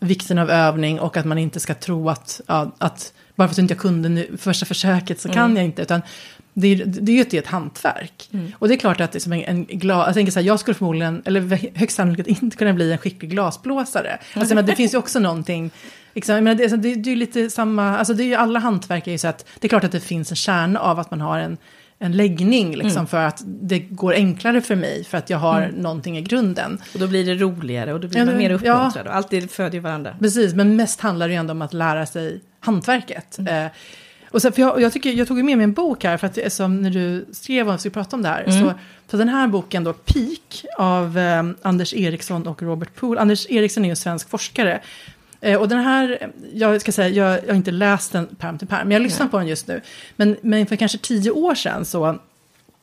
[0.00, 3.58] vikten av övning och att man inte ska tro att, ja, att bara för att
[3.58, 5.56] jag inte kunde nu, första försöket så kan mm.
[5.56, 5.82] jag inte.
[5.82, 6.02] Utan
[6.54, 8.28] det är, det är ju ett, ett hantverk.
[8.32, 8.52] Mm.
[8.58, 10.46] Och det är klart att det är som en, en glas, jag tänker så här,
[10.46, 11.40] jag skulle förmodligen, eller
[11.78, 14.18] högst sannolikt inte kunna bli en skicklig glasblåsare.
[14.34, 15.70] Alltså, men det finns ju också någonting
[16.14, 19.06] Liksom, men det, alltså, det, det är lite samma, alltså det är ju alla hantverk
[19.06, 21.20] är ju så att det är klart att det finns en kärna av att man
[21.20, 21.56] har en,
[21.98, 23.06] en läggning liksom, mm.
[23.06, 25.74] för att det går enklare för mig för att jag har mm.
[25.74, 26.82] någonting i grunden.
[26.94, 29.30] Och då blir det roligare och då blir ja, man mer uppmuntrad ja, och allt
[29.30, 30.16] det föder ju varandra.
[30.18, 33.38] Precis, men mest handlar det ju ändå om att lära sig hantverket.
[33.38, 33.66] Mm.
[33.66, 33.72] Eh,
[34.32, 36.52] och så, för jag, jag, tycker, jag tog med mig en bok här, för att
[36.52, 38.42] som när du skrev om att vi skulle prata om det här.
[38.42, 38.60] Mm.
[38.60, 38.74] Så,
[39.10, 43.20] så den här boken då, Peak, av eh, Anders Eriksson och Robert Poole.
[43.20, 44.80] Anders Eriksson är en svensk forskare
[45.42, 48.68] Eh, och den här, jag ska säga, jag, jag har inte läst den pärm till
[48.68, 49.80] pärm, men jag lyssnar på den just nu.
[50.16, 52.18] Men, men för kanske tio år sedan så,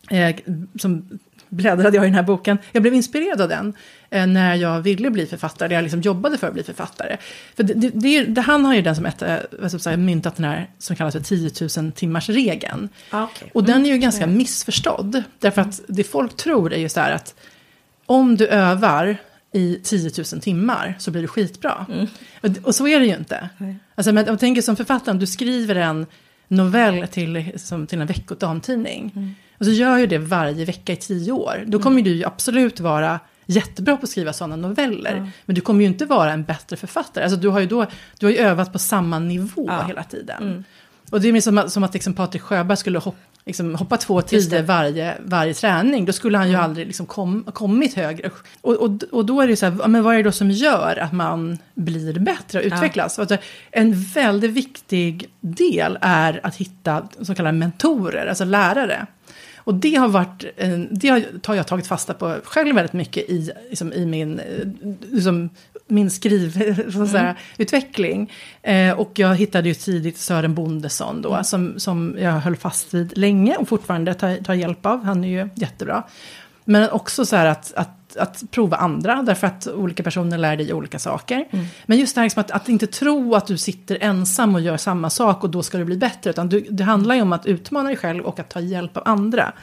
[0.09, 0.35] eh,
[0.79, 2.57] som bläddrade jag i den här boken.
[2.71, 3.73] Jag blev inspirerad av den
[4.09, 5.73] eh, när jag ville bli författare.
[5.73, 7.17] Jag liksom jobbade för att bli författare.
[7.55, 9.23] För det, det, det, han har ju den som ett,
[9.81, 12.89] säga, myntat den här som kallas för 10 000 timmars regeln.
[13.09, 13.49] Ah, okay.
[13.53, 15.23] Och den är ju ganska missförstådd.
[15.39, 17.35] Därför att det folk tror är ju så här att
[18.05, 19.17] om du övar
[19.51, 21.85] i 10 000 timmar så blir det skitbra.
[21.93, 22.07] Mm.
[22.41, 23.49] Och, och, så är det ju inte.
[23.57, 23.75] Nej.
[23.95, 26.05] Alltså, men jag tänker som författare, om du skriver en
[26.47, 29.11] novell till, som, till en veckodamtidning.
[29.15, 29.35] Mm.
[29.59, 31.63] Och så gör ju det varje vecka i tio år.
[31.67, 32.13] Då kommer mm.
[32.13, 35.11] du absolut vara jättebra på att skriva sådana noveller.
[35.11, 35.29] Mm.
[35.45, 37.23] Men du kommer ju inte vara en bättre författare.
[37.23, 37.85] Alltså du har ju, då,
[38.19, 39.83] du har övat på samma nivå ja.
[39.87, 40.43] hela tiden.
[40.43, 40.63] Mm.
[41.11, 44.63] Och det är som, som att liksom Patrik Sjöberg skulle hoppa liksom, hoppa två tider
[44.63, 46.65] varje, varje träning, då skulle han ju mm.
[46.65, 48.31] aldrig liksom kom, kommit högre.
[48.61, 50.97] Och, och, och då är det så här, men vad är det då som gör
[50.97, 53.17] att man blir bättre och utvecklas?
[53.17, 53.21] Ja.
[53.21, 53.37] Alltså,
[53.71, 59.05] en väldigt viktig del är att hitta så kallade mentorer, alltså lärare.
[59.69, 60.45] Och det har varit,
[60.91, 61.09] det
[61.45, 64.41] har jag tagit fasta på själv väldigt mycket i, liksom, i min
[65.11, 65.49] liksom,
[65.87, 68.31] min skrivutveckling.
[68.63, 68.89] Mm.
[68.89, 71.43] Eh, och jag hittade ju tidigt Sören Bondesson då, mm.
[71.43, 75.03] som, som jag höll fast vid länge och fortfarande tar, tar hjälp av.
[75.03, 76.03] Han är ju jättebra.
[76.65, 80.73] Men också så här att, att, att prova andra, därför att olika personer lär dig
[80.73, 81.47] olika saker.
[81.51, 81.65] Mm.
[81.85, 84.77] Men just det här liksom att, att inte tro att du sitter ensam och gör
[84.77, 86.29] samma sak och då ska du bli bättre.
[86.29, 89.03] Utan du, det handlar ju om att utmana dig själv och att ta hjälp av
[89.05, 89.53] andra.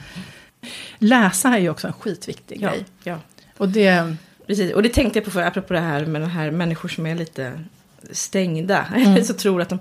[0.97, 2.85] Läsa är ju också en skitviktig ja, grej.
[3.03, 3.17] Ja.
[3.57, 4.15] Och det
[4.47, 7.05] Precis, och det tänkte jag på för, apropå det här med de här människor som
[7.05, 7.63] är lite
[8.11, 8.85] stängda.
[8.95, 9.23] Mm.
[9.25, 9.79] så tror att, de,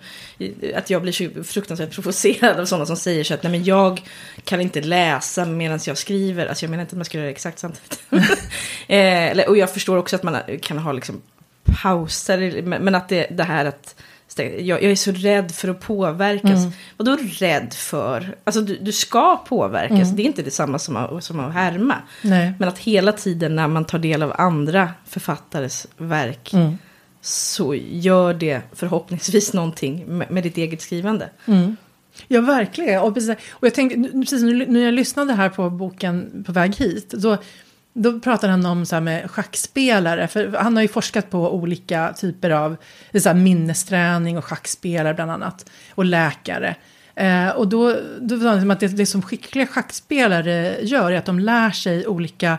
[0.74, 4.02] att jag blir fruktansvärt provocerad av sådana som säger så att nej men jag
[4.44, 6.46] kan inte läsa medan jag skriver.
[6.46, 8.00] Alltså jag menar inte att man ska göra det exakt samtidigt.
[8.86, 11.22] eh, och jag förstår också att man kan ha liksom
[11.64, 12.62] pauser.
[12.62, 14.02] Men att det, det här att
[14.36, 16.60] jag, jag, är så rädd för att påverkas.
[16.60, 16.72] Mm.
[16.96, 18.36] Vad då rädd för?
[18.44, 20.02] Alltså du, du ska påverkas.
[20.02, 20.16] Mm.
[20.16, 21.94] Det är inte detsamma som att, som att härma.
[22.22, 22.52] Nej.
[22.58, 26.52] Men att hela tiden när man tar del av andra författares verk.
[26.52, 26.78] Mm.
[27.26, 31.30] Så gör det förhoppningsvis någonting med, med ditt eget skrivande.
[31.46, 31.76] Mm.
[32.28, 33.02] Ja, verkligen.
[33.02, 37.10] Och, precis, och jag tänkte, precis när jag lyssnade här på boken på väg hit.
[37.10, 37.36] då,
[37.92, 42.12] då pratar han om så här med schackspelare, för han har ju forskat på olika
[42.12, 42.76] typer av
[43.20, 46.76] så här minnesträning och schackspelare bland annat, och läkare.
[47.14, 51.24] Eh, och då, då var det att det, det som skickliga schackspelare gör är att
[51.24, 52.58] de lär sig olika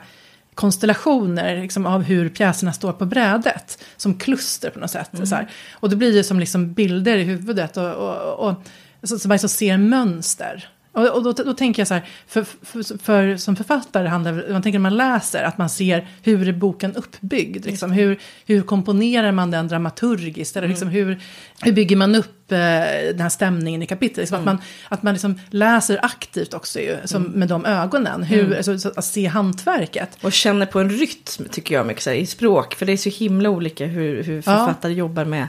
[0.57, 3.83] konstellationer liksom, av hur pjäserna står på brädet.
[3.97, 5.13] Som kluster på något sätt.
[5.13, 5.25] Mm.
[5.25, 5.51] Så här.
[5.73, 8.55] Och det blir ju som liksom bilder i huvudet och, och, och,
[9.03, 10.69] så, så man så ser mönster.
[10.97, 14.61] Och, och då, då, tänker jag så här, för, för, för, som författare handlar man
[14.61, 19.31] tänker när man läser att man ser hur är boken uppbyggd, liksom, hur, hur komponerar
[19.31, 20.95] man den dramaturgiskt, eller liksom, mm.
[20.95, 21.21] hur,
[21.61, 24.17] hur bygger man upp eh, den här stämningen i kapitlet.
[24.17, 24.47] Liksom, mm.
[24.47, 27.39] Att man, att man liksom läser aktivt också ju, som, mm.
[27.39, 30.17] med de ögonen, hur, alltså, att se hantverket.
[30.21, 32.97] Och känner på en rytm tycker jag mycket så här, i språk, för det är
[32.97, 34.97] så himla olika hur, hur författare ja.
[34.97, 35.47] jobbar med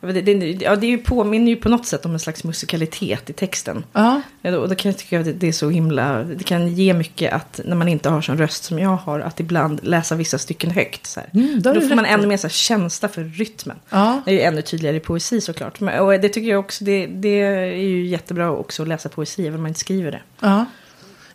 [0.00, 3.30] det, det, ja, det är ju påminner ju på något sätt om en slags musikalitet
[3.30, 3.84] i texten.
[3.92, 4.22] Ja.
[4.42, 7.32] Ja, då, kan jag tycka att det, det, är så himla, det kan ge mycket
[7.32, 10.70] att när man inte har sån röst som jag har, att ibland läsa vissa stycken
[10.70, 11.06] högt.
[11.06, 13.76] Så mm, då, då får man ännu mer så här, känsla för rytmen.
[13.90, 14.22] Ja.
[14.24, 15.80] Det är ju ännu tydligare i poesi såklart.
[15.80, 19.42] Men, och det tycker jag också, det, det är ju jättebra också att läsa poesi,
[19.42, 20.20] även om man inte skriver det.
[20.40, 20.66] Ja,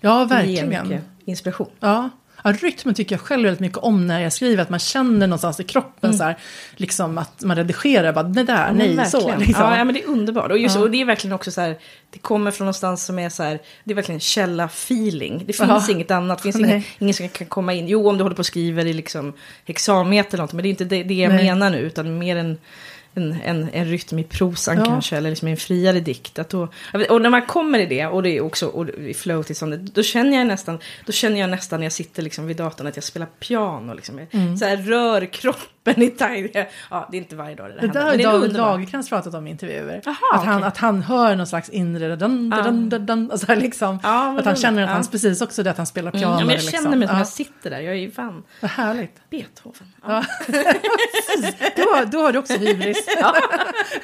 [0.02, 0.70] ja verkligen.
[0.70, 1.70] Det ger mycket inspiration.
[1.80, 2.10] Ja.
[2.44, 4.64] Ja, rytmen tycker jag själv väldigt mycket om när jag skriver.
[4.64, 6.18] Att man känner någonstans i kroppen mm.
[6.18, 6.38] så här,
[6.76, 8.14] liksom att man redigerar.
[8.14, 9.12] Bara, det där, nej, verkligen.
[9.12, 9.38] så.
[9.38, 9.66] Liksom.
[9.66, 10.52] Ja, ja, men det är underbart.
[10.52, 10.82] Och, just, ja.
[10.82, 11.78] och det är verkligen också så här,
[12.10, 15.38] det kommer från någonstans som är så här, det är verkligen källa-feeling.
[15.48, 15.86] Det finns ja.
[15.90, 17.88] inget annat, det finns ingen, ingen, som kan komma in.
[17.88, 19.34] Jo, om du håller på och skriver i liksom
[19.66, 21.44] hexameter eller något, men det är inte det, det jag nej.
[21.44, 22.58] menar nu, utan mer en
[23.14, 24.86] en, en, en rytm i prosan ja.
[24.86, 26.40] kanske, eller liksom en friare dikt.
[26.40, 26.68] Att då,
[27.10, 30.38] och när man kommer i det, och det är också och i flow-tillståndet, då känner
[30.38, 33.28] jag nästan, då känner jag nästan när jag sitter liksom vid datorn att jag spelar
[33.40, 33.94] piano.
[33.94, 34.20] Liksom.
[34.32, 34.58] Mm.
[34.58, 36.56] Så här, rör kroppen i takt.
[36.90, 39.50] Ja, det är inte varje dag det, det där har David Lagercrantz pratat om i
[39.50, 40.02] intervjuer.
[40.06, 40.68] Aha, att, han, okay.
[40.68, 44.56] att han hör någon slags inre dun, dun, dun, dun, alltså liksom, ja, Att han
[44.56, 46.26] känner att han precis också det att han spelar piano.
[46.26, 46.84] Mm, ja, men jag liksom.
[46.84, 48.44] känner mig som jag sitter där, jag är ju fan.
[48.60, 49.30] Vad härligt.
[49.30, 49.88] Beethoven.
[50.04, 50.24] Ja.
[51.76, 53.08] då, då har du också hybris.
[53.20, 53.36] Ja.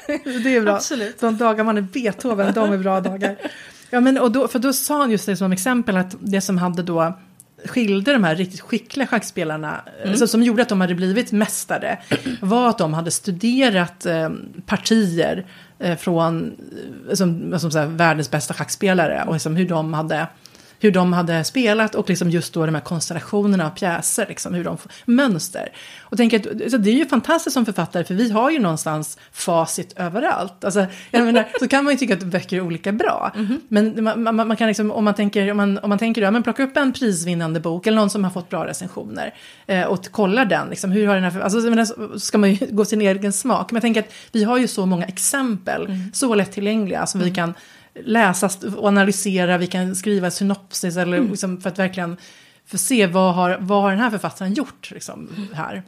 [0.24, 0.74] det är bra.
[0.74, 1.20] Absolut.
[1.20, 3.36] De dagar man är Beethoven, de är bra dagar.
[3.90, 6.58] Ja, men, och då, för då sa han just det som exempel att det som
[6.58, 7.18] hade då
[7.64, 10.10] skilde de här riktigt skickliga schackspelarna, mm.
[10.10, 11.98] alltså, som gjorde att de hade blivit mästare,
[12.40, 14.30] var att de hade studerat eh,
[14.66, 15.46] partier
[15.78, 16.52] eh, från
[17.08, 20.26] eh, som, som så här, världens bästa schackspelare och liksom, hur de hade
[20.80, 24.64] hur de hade spelat och liksom just då de här konstellationerna av pjäser, liksom, hur
[24.64, 25.72] de får mönster.
[26.00, 29.18] Och tänker att, så det är ju fantastiskt som författare för vi har ju någonstans
[29.32, 30.64] facit överallt.
[30.64, 33.32] Alltså, jag menar, så kan man ju tycka att böcker är olika bra.
[33.34, 33.60] Mm -hmm.
[33.68, 36.30] Men man, man, man, kan liksom, om man tänker, om man, om man tänker ja,
[36.30, 39.34] men plocka upp en prisvinnande bok eller någon som har fått bra recensioner
[39.66, 42.84] eh, och kollar den, liksom, hur har den här, alltså, menar, ska man ju gå
[42.84, 43.70] sin egen smak.
[43.70, 46.12] Men jag tänker att vi har ju så många exempel, mm.
[46.12, 47.30] så lättillgängliga som mm.
[47.30, 47.54] vi kan
[48.04, 51.30] läsa och analysera, vi kan skriva synopsis eller mm.
[51.30, 52.16] liksom för att verkligen
[52.66, 55.82] få se vad har, vad har den här författaren gjort liksom, här.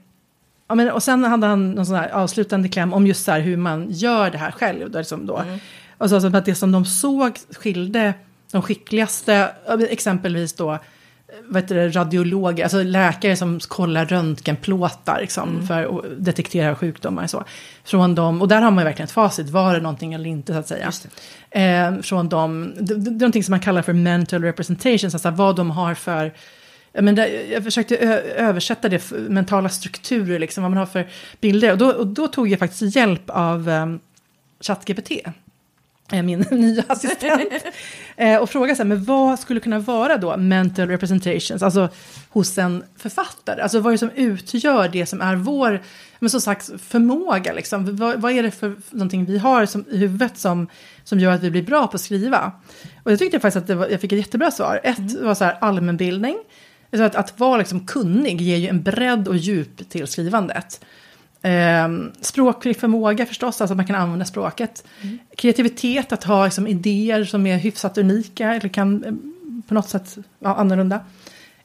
[0.68, 3.40] Ja, men, och sen hade han någon sån här avslutande kläm om just så här
[3.40, 4.90] hur man gör det här själv.
[4.90, 5.36] Då, liksom då.
[5.36, 5.58] Mm.
[5.98, 8.14] Och så alltså, att det som de såg skilde
[8.52, 9.50] de skickligaste,
[9.90, 10.78] exempelvis då
[11.48, 15.66] vad heter det, radiologer, alltså läkare som kollar röntgenplåtar liksom, mm.
[15.66, 17.44] för att detektera sjukdomar och så.
[17.84, 20.52] Från dem, och där har man ju verkligen ett facit, var det någonting eller inte
[20.52, 20.92] så att säga.
[21.50, 25.56] Eh, från dem, det, det, är någonting som man kallar för mental representations, alltså vad
[25.56, 26.32] de har för
[26.92, 31.08] men där, jag försökte översätta det, mentala strukturer, liksom, vad man har för
[31.40, 31.72] bilder.
[31.72, 34.00] Och då, och då tog jag faktiskt hjälp av um,
[34.60, 35.10] ChatGPT
[36.10, 37.52] min nya assistent.
[38.16, 41.88] eh, och fråga så här, men vad skulle kunna vara då mental representations, alltså
[42.28, 43.62] hos en författare?
[43.62, 45.82] Alltså vad är det som utgör det som är vår,
[46.18, 47.96] men som sagt, förmåga liksom?
[47.96, 50.68] Vad, vad är det för någonting vi har som, i huvudet som,
[51.04, 52.52] som gör att vi blir bra på att skriva?
[53.02, 54.80] Och jag tyckte faktiskt att var, jag fick ett jättebra svar.
[54.84, 55.24] Ett mm.
[55.24, 56.36] var så här allmänbildning.
[56.92, 60.80] Så att, att vara liksom kunnig ger ju en bredd och djup till skrivandet.
[61.42, 61.88] Eh,
[62.20, 64.84] språklig förmåga förstås, alltså att man kan använda språket.
[65.02, 65.18] Mm.
[65.36, 69.12] Kreativitet, att ha liksom, idéer som är hyfsat unika eller kan eh,
[69.68, 71.00] på något sätt vara ja, annorlunda.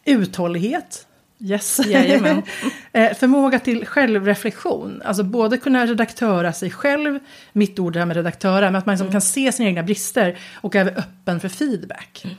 [0.05, 1.07] Uthållighet,
[1.39, 1.79] yes.
[2.91, 7.19] eh, förmåga till självreflektion, alltså både kunna redaktöra sig själv,
[7.53, 9.11] mitt ord det här med redaktöra, men att man liksom mm.
[9.11, 12.25] kan se sina egna brister och är öppen för feedback.
[12.25, 12.35] Mm.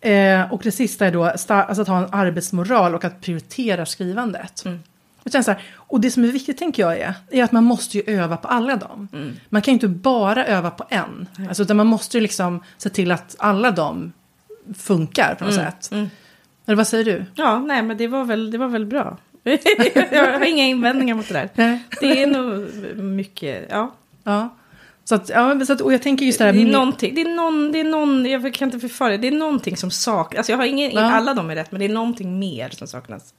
[0.00, 4.64] Eh, och det sista är då alltså att ha en arbetsmoral och att prioritera skrivandet.
[4.64, 4.78] Mm.
[5.26, 7.98] Och, så här, och det som är viktigt tänker jag är, är att man måste
[7.98, 9.08] ju öva på alla dem.
[9.12, 9.32] Mm.
[9.48, 11.28] Man kan ju inte bara öva på en.
[11.48, 14.12] Alltså, utan man måste ju liksom se till att alla dem
[14.78, 15.66] funkar på något mm.
[15.66, 15.92] sätt.
[15.92, 16.10] Mm.
[16.66, 17.24] Eller vad säger du?
[17.34, 19.16] Ja, nej men det var väl, det var väl bra.
[20.10, 21.80] jag har inga invändningar mot det där.
[22.00, 22.68] det är nog
[23.04, 23.94] mycket, ja.
[24.24, 24.56] Ja.
[25.04, 26.52] Så att, ja, så att, och jag tänker just det här.
[26.52, 29.32] Det är någonting, det är någon, det är någon, jag kan inte förfara det är
[29.32, 30.38] någonting som saknas.
[30.38, 31.00] Alltså jag har ingen, ja.
[31.00, 33.34] alla de är rätt, men det är någonting mer som saknas.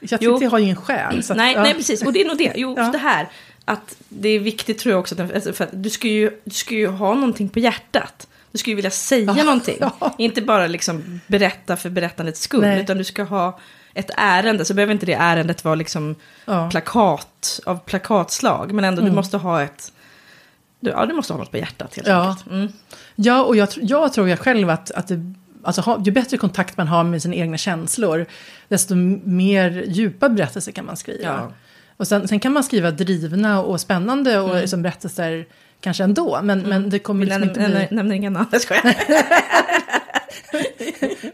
[0.00, 1.22] ChatGPT har ju ingen själ.
[1.22, 1.62] Så att, nej, ja.
[1.62, 2.02] nej, precis.
[2.02, 2.52] Och det är nog det.
[2.56, 2.90] Jo, ja.
[2.92, 3.28] det här.
[3.64, 5.22] Att det är viktigt tror jag också.
[5.34, 8.26] Alltså, för att du, ska ju, du ska ju ha någonting på hjärtat.
[8.52, 9.44] Du ska ju vilja säga ja.
[9.44, 9.76] någonting.
[9.80, 10.14] Ja.
[10.18, 12.60] Inte bara liksom berätta för berättandets skull.
[12.60, 12.80] Nej.
[12.80, 13.58] Utan du ska ha
[13.94, 14.64] ett ärende.
[14.64, 16.70] Så behöver inte det ärendet vara liksom ja.
[16.70, 18.72] plakat av plakatslag.
[18.72, 19.12] Men ändå, mm.
[19.12, 19.92] du måste ha ett...
[20.80, 22.28] Ja, du måste ha något på hjärtat helt ja.
[22.28, 22.46] enkelt.
[22.46, 22.68] Mm.
[23.14, 25.34] Ja, och jag, jag tror jag själv att, att det
[25.66, 28.26] Alltså, ju bättre kontakt man har med sina egna känslor,
[28.68, 31.24] desto mer djupa berättelser kan man skriva.
[31.24, 31.52] Ja.
[31.96, 34.60] Och sen, sen, kan man skriva drivna och spännande och mm.
[34.60, 35.46] liksom berättelser
[35.80, 36.70] kanske ändå, men, mm.
[36.70, 37.96] men det kommer liksom inte bli...
[37.96, 38.82] Nämn inga namn, jag skojar.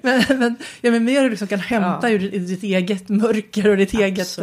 [0.02, 2.14] men, men, ja, men mer du liksom kan hämta ja.
[2.14, 4.38] ur ditt eget mörker och ditt eget,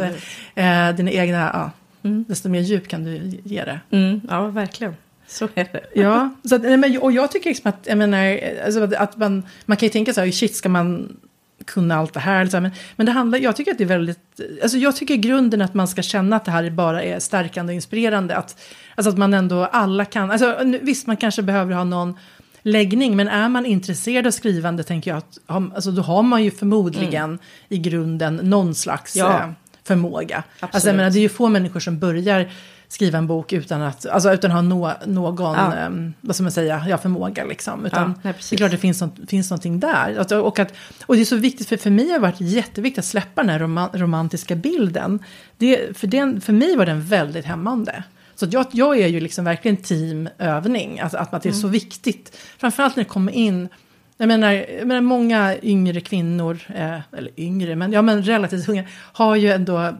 [0.54, 1.70] eh, dina egna, ja,
[2.02, 2.24] mm.
[2.28, 3.80] desto mer djup kan du ge det.
[3.90, 4.20] Mm.
[4.28, 4.94] Ja, verkligen.
[5.30, 5.84] Så är det.
[5.94, 9.76] Ja, så att, men, och jag tycker liksom att, jag menar, alltså att man, man
[9.76, 11.16] kan ju tänka så här, shit ska man
[11.64, 12.44] kunna allt det här.
[12.44, 12.62] Liksom.
[12.62, 15.62] Men, men det handlar, jag tycker att det är väldigt, alltså jag tycker i grunden
[15.62, 18.36] att man ska känna att det här bara är stärkande och inspirerande.
[18.36, 18.60] Att,
[18.94, 22.16] alltså att man ändå alla kan, alltså visst man kanske behöver ha någon
[22.62, 26.50] läggning, men är man intresserad av skrivande tänker jag att alltså, då har man ju
[26.50, 27.38] förmodligen mm.
[27.68, 29.40] i grunden någon slags ja.
[29.40, 29.50] eh,
[29.84, 30.42] förmåga.
[30.54, 30.74] Absolut.
[30.74, 32.50] Alltså jag menar, det är ju få människor som börjar
[32.90, 35.86] skriva en bok utan att, alltså utan att ha no, någon, ja.
[35.86, 37.86] um, vad ska man säga, ja, förmåga liksom.
[37.86, 40.18] Utan ja, det är klart det finns, något, finns någonting där.
[40.18, 40.72] Och, att,
[41.06, 43.50] och det är så viktigt, för, för mig har det varit jätteviktigt att släppa den
[43.50, 45.18] här rom, romantiska bilden.
[45.56, 48.02] Det, för, den, för mig var den väldigt hämmande.
[48.34, 51.62] Så jag, jag är ju liksom verkligen teamövning, alltså att, att det är mm.
[51.62, 52.36] så viktigt.
[52.58, 53.68] Framförallt när det kommer in
[54.20, 58.84] jag menar, jag menar många yngre kvinnor, eh, eller yngre, men, ja, men relativt unga,
[58.92, 59.94] har ju ändå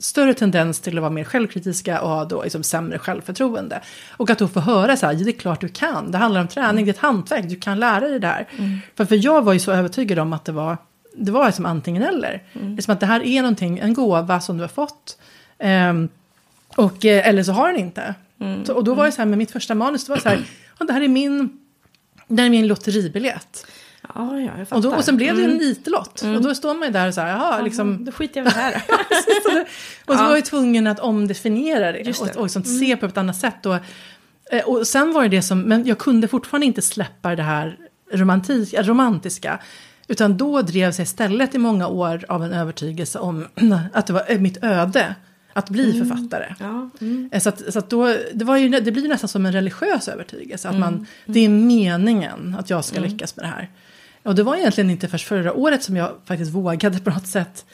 [0.00, 3.80] större tendens till att vara mer självkritiska och ha då liksom sämre självförtroende.
[4.10, 6.48] Och att då få höra så här, det är klart du kan, det handlar om
[6.48, 8.48] träning, det är ett hantverk, du kan lära dig det här.
[8.58, 8.78] Mm.
[8.96, 10.76] För, för jag var ju så övertygad om att det var,
[11.14, 12.42] det var liksom antingen eller.
[12.52, 12.80] Mm.
[12.80, 15.18] Som att det här är någonting, en gåva som du har fått.
[16.76, 18.14] Och, eh, eller så har den inte.
[18.40, 18.64] Mm.
[18.64, 20.44] Så, och då var det så här med mitt första manus, det var så här,
[20.86, 21.58] det här är min,
[22.28, 23.66] det här är min lotteribiljett.
[24.14, 25.52] Ja, ja, och, då, och sen blev det mm.
[25.52, 26.22] en nitlott.
[26.22, 26.36] Mm.
[26.36, 28.04] Och då står man ju där och så här, jaha, liksom.
[28.04, 28.74] Då skiter jag väl här.
[30.06, 32.02] och så var jag tvungen att omdefiniera det.
[32.02, 32.20] det.
[32.20, 32.78] Och, och liksom mm.
[32.78, 33.66] se på ett annat sätt.
[33.66, 33.76] Och,
[34.52, 37.76] eh, och sen var det det som, men jag kunde fortfarande inte släppa det här
[38.12, 39.58] romantik, romantiska.
[40.08, 43.46] Utan då drevs jag istället i många år av en övertygelse om
[43.92, 45.14] att det var mitt öde
[45.52, 46.08] att bli Mm.
[46.08, 46.54] författare.
[46.60, 47.28] Ja, mm.
[47.32, 50.08] Eh, Så, att, så att då, det, var ju, det blir nästan som en religiös
[50.08, 50.68] övertygelse.
[50.68, 50.80] Att Mm.
[50.94, 53.68] man, det är meningen att jag ska lyckas med det här.
[54.22, 57.64] Och det var egentligen inte först förra året som jag faktiskt vågade på något sätt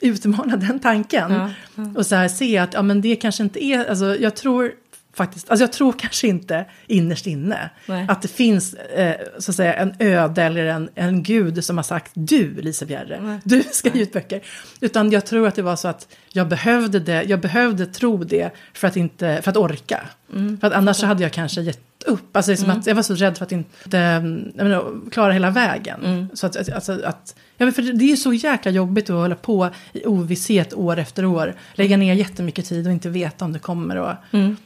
[0.00, 1.32] utmana den tanken.
[1.32, 1.50] Ja,
[1.96, 4.72] Och så här se att ja, men det kanske inte är, alltså jag tror
[5.14, 8.06] faktiskt, alltså jag tror kanske inte innerst inne Nej.
[8.08, 11.84] att det finns eh, så att säga en öde eller en, en gud som har
[11.84, 13.40] sagt du Lisa Bjerre, Nej.
[13.44, 14.40] du ska ge ut böcker.
[14.80, 18.50] Utan jag tror att det var så att jag behövde det, jag behövde tro det
[18.74, 20.00] för att, inte, för att orka.
[20.32, 20.60] Mm.
[20.60, 22.36] För att annars så hade jag kanske gett upp.
[22.36, 25.32] Alltså det är som att jag var så rädd för att inte mm, menar, klara
[25.32, 26.04] hela vägen.
[26.04, 26.28] Mm.
[26.34, 29.34] Så att, alltså, att, ja, men för det är ju så jäkla jobbigt att hålla
[29.34, 31.54] på i ovisshet år efter år.
[31.74, 34.56] Lägga ner jättemycket tid och inte veta om det kommer att Mm.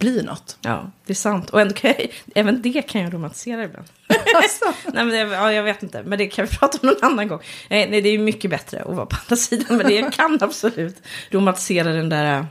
[0.00, 0.58] Bli något.
[0.60, 1.50] Ja, det är sant.
[1.50, 3.86] Och ändå kan jag, även det kan jag romantisera ibland.
[4.34, 4.64] Alltså.
[4.84, 7.28] Nej, men det, ja, jag vet inte, men det kan vi prata om någon annan
[7.28, 7.40] gång.
[7.70, 10.38] Nej, nej, det är mycket bättre att vara på andra sidan, men det jag kan
[10.42, 12.46] absolut romantisera den där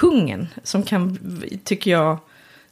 [0.00, 1.18] hungern som kan,
[1.64, 2.18] tycker jag,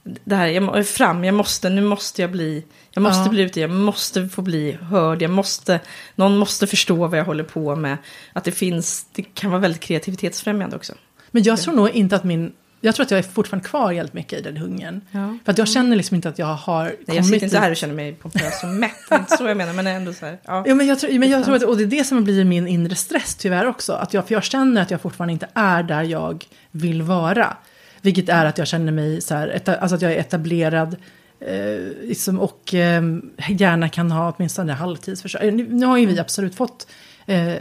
[0.02, 3.28] det här, jag fram, jag måste, nu måste jag bli, jag måste Ja.
[3.28, 5.80] bli ute, jag måste få bli hörd, jag måste,
[6.14, 7.96] någon måste förstå vad jag håller på med.
[8.32, 10.94] Att det finns, det kan vara väldigt kreativitetsfrämjande också.
[11.30, 12.52] Men jag tror nog inte att min...
[12.80, 15.00] Jag tror att jag är fortfarande kvar helt mycket i den hungern.
[15.10, 15.38] Ja.
[15.44, 17.70] För att jag känner liksom inte att jag har Nej, kommit jag sitter inte här
[17.70, 20.26] och känner mig pompös och mätt, det är inte så jag menar, men ändå så
[20.26, 20.38] här.
[20.44, 20.64] Ja.
[20.66, 22.68] Ja, men jag tror, men jag tror att, och det är det som blir min
[22.68, 23.92] inre stress tyvärr också.
[23.92, 27.56] Att jag, för jag känner att jag fortfarande inte är där jag vill vara.
[28.00, 30.96] Vilket är att jag känner mig så här, eta, alltså att jag är etablerad.
[31.40, 33.02] Eh, liksom, och eh,
[33.48, 35.56] gärna kan ha åtminstone halvtidsförsörjning.
[35.56, 36.86] Nu, nu har ju vi absolut fått,
[37.26, 37.54] eh,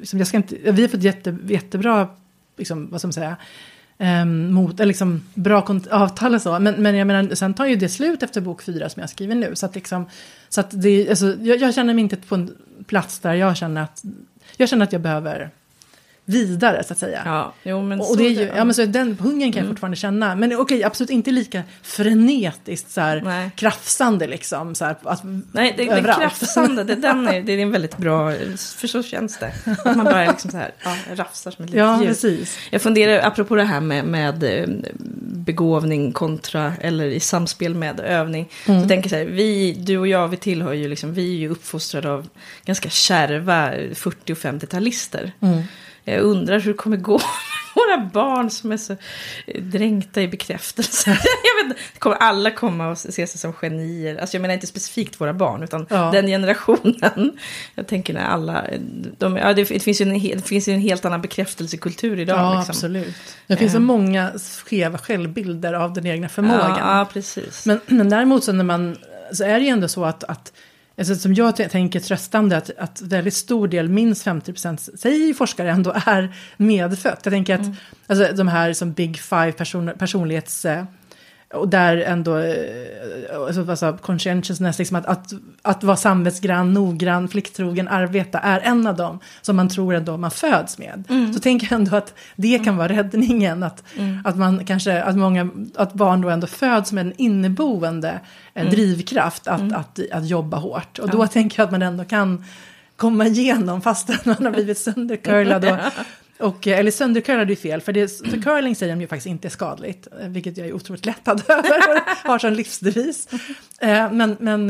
[0.00, 2.08] liksom, jag ska inte, vi har fått jätte, jättebra,
[2.56, 3.36] liksom, vad ska man säga,
[3.98, 6.58] Um, mot, eller liksom bra kont- avtal och så.
[6.58, 9.34] Men, men jag menar, sen tar ju det slut efter bok fyra som jag skriver
[9.34, 9.56] nu.
[9.56, 10.06] Så att, liksom,
[10.48, 12.56] så att det, alltså, jag, jag känner mig inte på en
[12.86, 14.04] plats där jag känner att
[14.56, 15.50] jag, känner att jag behöver
[16.28, 17.22] vidare så att säga.
[17.24, 19.64] Ja, jo men Och så det är ju, ja, men så den hungern kan jag
[19.64, 19.68] Mm.
[19.74, 20.34] fortfarande känna.
[20.34, 23.50] Men okej, absolut inte lika frenetiskt så här, Nej.
[23.56, 24.74] krafsande liksom.
[24.74, 28.32] Så här, att, Nej, det, det krafsande, det, den är, det är en väldigt bra,
[28.76, 29.52] för så känns det.
[29.84, 32.06] Att man bara liksom så här, ja, rafsar som ett litet Ja, djur.
[32.08, 32.58] precis.
[32.70, 34.66] Jag funderar, apropå det här med, med eh,
[35.20, 38.48] begåvning kontra, eller i samspel med övning.
[38.66, 38.82] Mm.
[38.82, 41.38] Så tänker jag så här, vi, du och jag, vi tillhör ju liksom, vi är
[41.38, 42.28] ju uppfostrade av
[42.64, 45.30] ganska kärva 40 och 50-talister.
[45.40, 45.62] Mm.
[46.06, 47.20] Jag undrar hur det kommer gå
[47.74, 48.96] våra barn som är så
[49.60, 51.10] dränkta i bekräftelse.
[51.60, 54.16] jag vet, kommer alla komma och se sig som genier?
[54.16, 56.10] Alltså jag menar inte specifikt våra barn, utan Ja.
[56.12, 57.38] den generationen.
[57.74, 58.64] Jag tänker när alla,
[59.18, 62.38] de, ja, det, finns ju en, det finns ju en helt annan bekräftelsekultur idag.
[62.38, 62.72] Ja, liksom.
[62.72, 63.14] absolut.
[63.46, 63.82] Det finns så Eh.
[63.82, 64.32] många
[64.64, 66.78] skeva självbilder av den egna förmågan.
[66.78, 67.66] Ja precis.
[67.66, 68.96] Men, men däremot så när man,
[69.32, 70.52] så är det ju ändå så att, att
[70.98, 75.70] alltså som jag tänker tröstande, att, att väldigt stor del, minst 50 procent, säger forskare
[75.70, 77.20] ändå, är medfött.
[77.22, 77.76] Jag tänker att Mm.
[78.06, 80.66] alltså, de här som big five person, personlighets...
[81.54, 85.32] Och där ändå, eh, alltså, alltså, conscientiousness, liksom att, att,
[85.62, 90.30] att vara samvetsgrann, noggrann, plikttrogen, arbeta, är en av dem som man tror ändå man
[90.30, 91.04] föds med.
[91.08, 91.32] Mm.
[91.34, 93.84] Så tänker jag ändå att det kan vara räddningen, att,
[94.24, 98.20] att man kanske, att många, att barn då ändå föds med en inneboende
[98.54, 100.98] eh, drivkraft att, att, att jobba hårt.
[100.98, 102.44] Och då tänker jag att man ändå kan
[102.96, 105.64] komma igenom fastän man har blivit söndercurlad.
[105.64, 105.78] Och,
[106.38, 109.48] och, eh, eller söndercurlad är fel, för, det, för curling säger de ju faktiskt inte
[109.48, 110.08] är skadligt.
[110.20, 113.28] eh, Vilket jag är otroligt lättad över och har som livsdevis.
[113.80, 114.66] Eh, Men, men,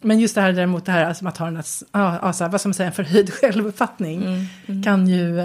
[0.00, 2.68] men just det här däremot, det här alltså att ha en, ja, alltså, vad ska
[2.68, 4.48] man säga, en förhöjd självuppfattning
[4.84, 5.36] kan ju,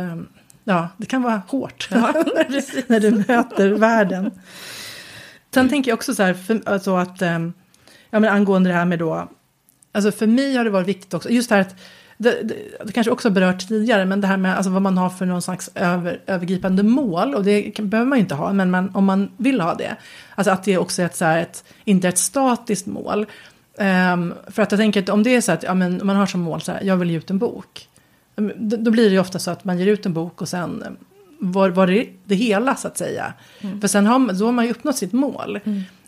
[0.63, 4.31] ja, det kan vara hårt när, du, när du möter världen.
[5.53, 8.99] Sen tänker jag också så här, för, alltså att, ja men angående det här med
[8.99, 9.29] då,
[9.91, 11.75] alltså för mig har det varit viktigt också, just det här att,
[12.19, 12.55] det, det,
[12.85, 15.41] det kanske också berört tidigare, men det här med alltså vad man har för någon
[15.41, 19.05] slags över, övergripande mål, och det kan, behöver man ju inte ha, men man, om
[19.05, 19.95] man vill ha det,
[20.35, 23.25] alltså att det också är ett, så här, ett, inte ett statiskt mål.
[23.77, 26.25] Ehm, för att jag tänker att om det är så att ja, men man har
[26.25, 27.89] som mål så här, jag vill ge ut en bok,
[28.39, 30.83] Mm, då, blir det ju ofta så att man ger ut en bok och sen
[30.83, 30.91] eh,
[31.39, 33.33] var, var det det hela så att säga.
[33.81, 35.59] För sen har, då har man ju uppnått sitt mål.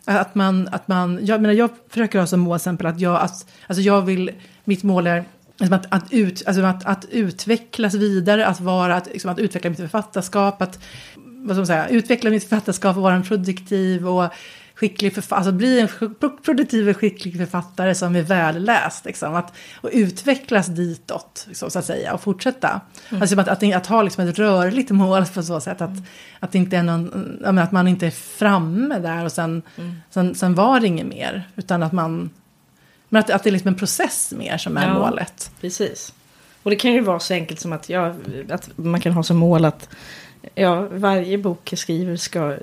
[0.04, 3.46] Att man, att man, jag, menar, jag försöker ha som mål exempel att jag, att,
[3.66, 4.30] alltså jag vill,
[4.64, 5.24] mitt mål är
[5.58, 9.78] att, att, ut, alltså att, att utvecklas vidare, att, vara, att, liksom att utveckla mitt
[9.78, 10.78] författarskap, att
[11.16, 14.32] vad ska man säga, utveckla mitt författarskap och vara en produktiv och
[14.74, 19.04] skicklig författare, alltså bli en pro- produktiv och skicklig författare som är välläst.
[19.04, 22.80] Liksom, att, och utvecklas ditåt, liksom, så att säga, och fortsätta.
[23.10, 25.90] Alltså att, att, att ha liksom ett rörligt mål på så sätt att,
[26.40, 29.62] att, det inte är någon, att man inte är framme där och sen,
[30.10, 31.48] sen, sen var det inget mer.
[31.56, 32.30] Utan att man
[33.12, 34.94] Men att, att det är liksom en process mer som är Ja.
[34.94, 35.50] målet.
[35.60, 36.12] Precis.
[36.62, 38.14] Och det kan ju vara så enkelt som att, ja,
[38.50, 39.88] att man kan ha som mål att
[40.54, 42.56] ja, varje bok jag skriver ska,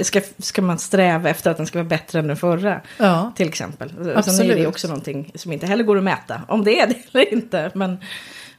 [0.00, 2.80] ska, ska man sträva efter att den ska vara bättre än den förra.
[2.98, 3.32] Ja.
[3.36, 3.90] Till exempel.
[3.90, 4.66] Sen är det Absolut.
[4.66, 6.42] också någonting som inte heller går att mäta.
[6.48, 7.70] Om det är det eller inte.
[7.74, 7.98] Men,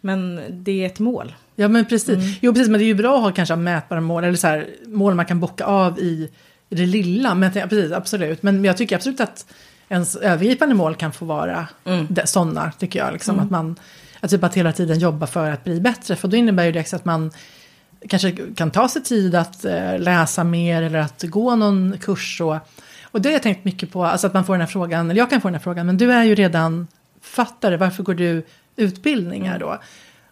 [0.01, 1.35] men det är ett mål.
[1.55, 2.37] Ja, men precis.
[2.41, 2.69] Jo, precis.
[2.69, 5.25] Men det är ju bra att ha kanske mätbara mål, eller så här, mål man
[5.25, 6.29] kan bocka av i,
[6.69, 7.35] i det lilla.
[7.35, 8.43] Men precis, absolut.
[8.43, 9.45] Men jag tycker absolut att
[9.89, 12.07] ens övergripande mål kan få vara Mm.
[12.25, 13.13] sådana, tycker jag.
[13.13, 13.75] Liksom, Att man
[14.19, 16.15] att typ att hela tiden jobba för att bli bättre.
[16.15, 17.31] För då innebär ju det också att man
[18.09, 22.41] kanske kan ta sig tid att eh, läsa mer eller att gå någon kurs.
[22.41, 22.57] Och,
[23.03, 25.21] och det har jag tänkt mycket på, alltså att man får den här frågan, eller
[25.21, 26.87] jag kan få den här frågan, men du är ju redan
[27.21, 29.79] författare, varför går du utbildningar då?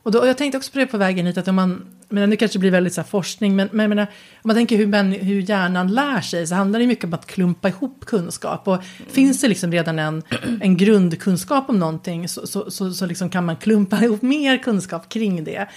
[0.04, 2.30] Och, då, och jag tänkte också på det på vägen hit, att om man, men
[2.30, 4.10] det kanske blir väldigt så här forskning, men, men menar, om
[4.44, 7.70] man tänker hur, män, hur hjärnan lär sig, så handlar det mycket om att klumpa
[7.70, 8.68] ihop kunskap.
[8.68, 10.24] Och finns det liksom redan en,
[10.62, 15.10] en grundkunskap om någonting, så, så, så, så liksom kan man klumpa ihop mer kunskap
[15.10, 15.68] kring det.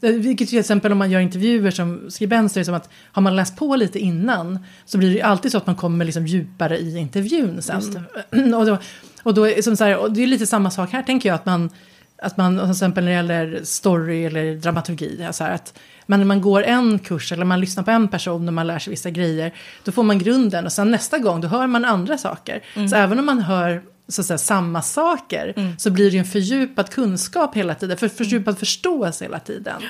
[0.00, 2.90] Eh, Vilket till exempel om man gör intervjuer som skribent, så är det som att
[3.12, 6.04] har man läst på lite innan, så blir det ju alltid så att man kommer
[6.04, 7.82] liksom djupare i intervjun sen.
[8.54, 8.78] och, då,
[9.22, 11.46] och, då, som så här, och det är lite samma sak här, tänker jag, att
[11.46, 11.70] man
[12.18, 15.78] att man, till exempel när det gäller story eller dramaturgi, det är så här att
[16.06, 18.78] men när man går en kurs eller man lyssnar på en person och man lär
[18.78, 19.54] sig vissa grejer,
[19.84, 22.62] då får man grunden och sen nästa gång då hör man andra saker.
[22.88, 26.90] Så även om man hör så att säga, samma saker så blir det en fördjupad
[26.90, 29.82] kunskap hela tiden, för fördjupad förståelse hela tiden.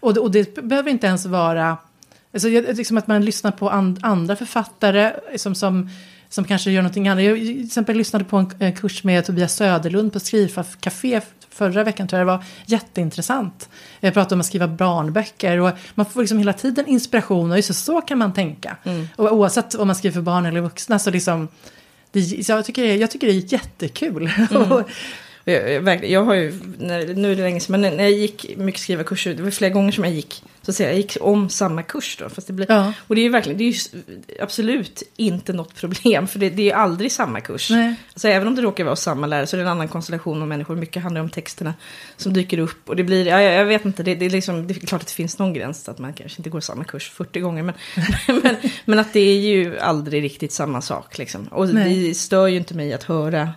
[0.00, 1.76] Och, det, och det behöver inte ens vara
[2.32, 5.90] Alltså, liksom att man lyssnar på and, andra författare som, som,
[6.28, 7.24] som kanske gör någonting annat.
[7.24, 11.20] Jag till exempel lyssnade på en eh, kurs med Tobias Söderlund på Skrivcafé
[11.60, 12.44] förra veckan tror jag det var.
[12.66, 13.68] Jätteintressant.
[14.00, 17.84] Jag pratade om att skriva barnböcker och man får liksom hela tiden inspiration och just
[17.84, 18.76] så, kan man tänka.
[19.16, 21.48] Och oavsett om man skriver för barn eller vuxna så liksom
[22.12, 24.30] det, jag, tycker det, jag tycker det är jättekul.
[24.70, 24.90] Och-
[25.50, 29.34] Jag, jag, har ju, nu är det länge sedan, men när jag gick mycket skrivarkurser,
[29.34, 32.16] det var flera gånger som jag gick, så att säga, jag gick om samma kurs
[32.20, 32.28] då.
[32.28, 32.92] Fast det blir, Ja.
[33.06, 34.02] Och det är ju verkligen, det är ju
[34.40, 37.70] absolut inte något problem, för det, det är ju aldrig samma kurs.
[37.70, 37.94] Nej.
[38.12, 40.48] Alltså även om det råkar vara samma lärare så är det en annan konstellation av
[40.48, 41.74] människor, mycket handlar om texterna
[42.16, 42.88] som dyker upp.
[42.88, 45.00] Och det blir, ja, jag, jag vet inte, det, det, är liksom, det är klart
[45.00, 47.74] att det finns någon gräns, att man kanske inte går samma kurs 40 gånger, men,
[48.42, 51.18] men, men att det är ju aldrig riktigt samma sak.
[51.18, 51.48] Liksom.
[51.48, 52.08] Och Nej.
[52.08, 53.48] det stör ju inte mig att höra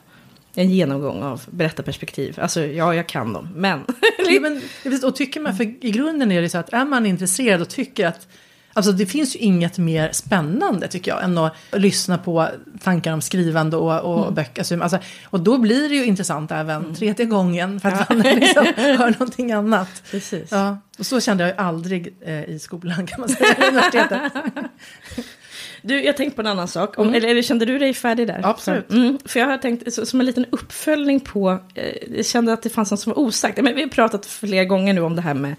[0.55, 2.39] en genomgång av berättarperspektiv.
[2.41, 3.85] Alltså, ja, jag kan dem, men...
[4.29, 7.05] Ja, men, ja, och tycker man, för i grunden är det så att är man
[7.05, 8.27] intresserad och tycker att
[8.75, 12.47] Alltså det finns ju inget mer spännande tycker jag än att lyssna på
[12.83, 14.61] tankar om skrivande och, och böcker.
[14.61, 18.65] Alltså, Alltså, och då blir det ju intressant även tredje gången för att man liksom
[18.75, 20.03] hör någonting annat.
[20.11, 20.51] Precis.
[20.51, 24.31] Ja, och så kände jag ju aldrig eh, i skolan kan man säga, universitetet.
[25.85, 26.97] Du, jag tänkte på en annan sak.
[26.97, 28.41] Om, eller, eller kände du dig färdig där?
[28.43, 28.91] Absolut.
[28.91, 32.61] Mm, för jag har tänkt, så, som en liten uppföljning på, eh, jag kände att
[32.61, 33.61] det fanns något som var osagt.
[33.61, 35.55] Men vi har pratat flera gånger nu om det här med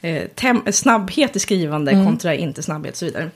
[0.00, 3.30] eh, snabbhet i skrivande kontra inte snabbhet och så vidare.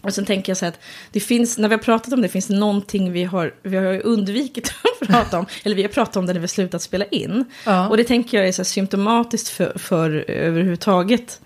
[0.00, 0.80] Och sen tänker jag så här att
[1.12, 4.06] det finns, när vi har pratat om det, finns det någonting vi har, vi har
[4.06, 5.46] undvikit att prata om.
[5.64, 7.44] Eller vi har pratat om det när vi har slutat spela in.
[7.64, 7.88] Ja.
[7.88, 11.40] Och det tänker jag är så symptomatiskt för, för överhuvudtaget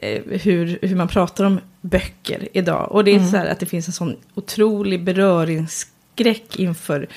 [0.00, 2.92] hur, hur man pratar om böcker idag.
[2.92, 7.08] Och det är så här att det finns en sån otrolig beröringsskräck inför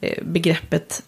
[0.00, 1.02] eh, begreppet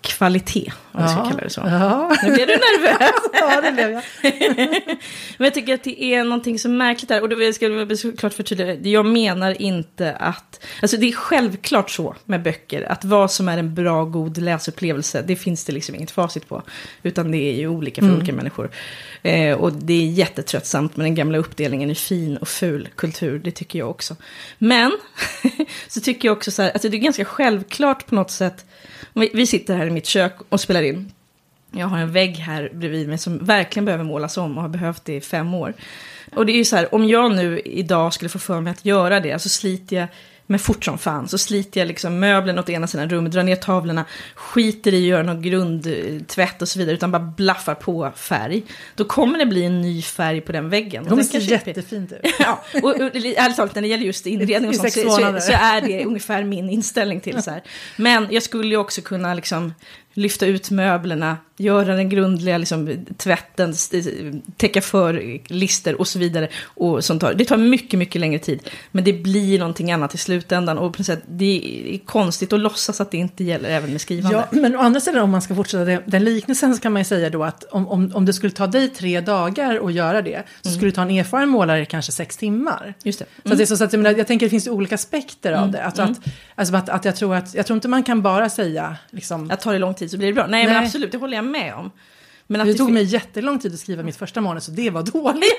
[0.00, 1.60] kvalitet, om vi ska kalla det så.
[1.60, 2.16] Ja.
[2.22, 3.10] Nu blir du nervös.
[3.32, 4.02] ja, det blev jag.
[5.38, 7.22] Men jag tycker att det är någonting så märkligt där.
[7.22, 8.74] Och det ska jag såklart förtydliga.
[8.74, 10.64] Jag menar inte att...
[10.82, 12.92] Alltså det är självklart så med böcker.
[12.92, 15.22] Att vad som är en bra, god läsupplevelse.
[15.26, 16.62] Det finns det liksom inget facit på.
[17.02, 18.70] Utan det är ju olika för olika människor.
[19.22, 23.38] Eh, och det är jättetröttsamt med den gamla uppdelningen i fin och ful kultur.
[23.38, 24.16] Det tycker jag också.
[24.58, 24.92] Men
[25.88, 26.70] så tycker jag också så här.
[26.70, 28.66] Alltså det är ganska självklart på något sätt.
[29.12, 31.12] Vi vi sitter här i mitt kök och spelar in.
[31.70, 35.04] Jag har en vägg här bredvid mig som verkligen behöver målas om och har behövt
[35.04, 35.74] det i fem år.
[36.34, 38.84] Och det är ju så här, om jag nu idag skulle få för mig att
[38.84, 40.08] göra det, så sliter jag
[40.50, 41.28] med fort som fan.
[41.28, 45.08] Så sliter jag liksom möblen åt ena sidan rummet, drar ner tavlorna, skiter i att
[45.08, 48.62] göra någon grundtvätt och så vidare, utan bara blaffar på färg.
[48.94, 50.92] Då kommer det bli en ny färg på den väggen.
[50.92, 52.18] Det Och kommer den se kanske- jättefint ut.
[52.38, 55.52] Ja, och, och ärligt talat när det gäller just inredning och sånt så, så, så
[55.52, 57.62] är det ungefär min inställning till så här.
[57.96, 59.74] Men jag skulle ju också kunna liksom
[60.14, 63.74] lyfta ut möblerna, göra den grundliga liksom, tvätten,
[64.56, 66.48] täcka för lister och så vidare.
[66.64, 68.70] Och sånt tar, det tar mycket, mycket längre tid.
[68.90, 70.78] Men det blir någonting annat i slutändan.
[70.78, 74.36] Och på sätt, det är konstigt att låtsas att det inte gäller även med skrivande.
[74.36, 77.04] Ja, men å andra sidan om man ska fortsätta den, liknelsen så kan man ju
[77.04, 80.42] säga då att om, om, om det skulle ta dig tre dagar att göra det
[80.62, 80.76] så mm.
[80.76, 82.94] skulle det ta en erfaren målare kanske sex timmar.
[83.02, 83.24] Just det.
[83.24, 83.50] Mm.
[83.50, 85.64] Så, det är så, att, jag, menar, jag tänker att det finns olika aspekter mm.
[85.64, 85.84] av det.
[85.84, 86.12] Alltså, mm.
[86.12, 89.50] att, alltså att, att jag tror att, jag tror inte man kan bara säga liksom...
[89.50, 90.46] Att tar det lång tid så blir det bra.
[90.46, 90.74] Nej, Nej.
[90.74, 91.90] men absolut, det håller jag med om.
[92.46, 94.90] Men att det, det tog mig jättelång tid att skriva mitt första manus och det
[94.90, 95.52] var dåligt.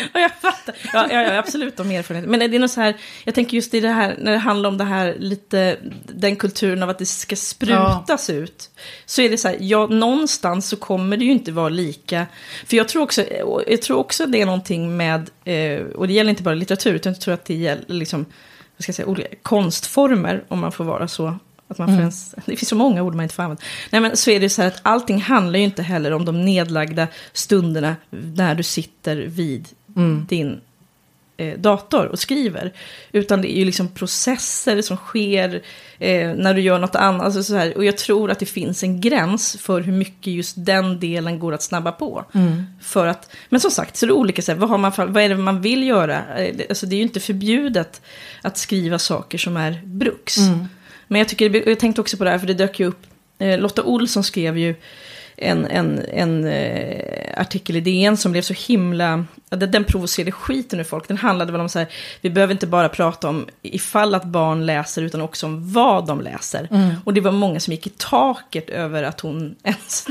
[0.12, 0.74] ja, jag fattar.
[0.92, 2.30] Ja, ja, ja, absolut om erfarenhet.
[2.30, 4.68] Men det är nog så här, jag tänker just i det här, när det handlar
[4.68, 8.34] om det här lite, den kulturen av att det ska sprutas ja.
[8.34, 8.70] ut.
[9.06, 12.26] Så är det så här, ja, någonstans så kommer det ju inte vara lika.
[12.66, 13.24] För jag tror också,
[13.66, 17.12] jag tror också det är någonting med, eh, och det gäller inte bara litteratur, utan
[17.12, 18.24] jag tror att det gäller liksom,
[18.76, 21.38] vad ska jag säga, olika konstformer, om man får vara så
[21.70, 22.00] att man mm.
[22.00, 23.62] ens, det finns så många ord man inte får använda.
[23.90, 26.44] Nej, men så är det så här att allting handlar ju inte heller om de
[26.44, 30.26] nedlagda stunderna när du sitter vid mm.
[30.28, 30.60] din
[31.36, 32.72] eh, dator och skriver.
[33.12, 35.62] Utan det är ju liksom processer som sker
[35.98, 37.22] eh, när du gör något annat.
[37.22, 40.54] Alltså så här, och jag tror att det finns en gräns för hur mycket just
[40.58, 42.24] den delen går att snabba på.
[42.34, 42.64] Mm.
[42.80, 44.42] För att, men som sagt, så är det olika.
[44.42, 46.38] Så här, vad, har man, vad är det man vill göra?
[46.38, 48.00] Eh, alltså, det är ju inte förbjudet
[48.42, 50.38] att skriva saker som är bruks.
[50.38, 50.66] Mm.
[51.10, 53.06] Men jag, tycker, jag tänkte också på det här, för det dök ju upp.
[53.38, 54.74] Eh, Lotta Olsson skrev ju
[55.36, 60.84] en, en, en eh, artikel i DN som blev så himla den provocerade skiten ur
[60.84, 61.08] folk.
[61.08, 61.88] Den handlade väl om så här,
[62.20, 66.20] vi behöver inte bara prata om ifall att barn läser, utan också om vad de
[66.20, 66.68] läser.
[66.70, 66.94] Mm.
[67.04, 70.06] Och det var många som gick i taket över att hon ens...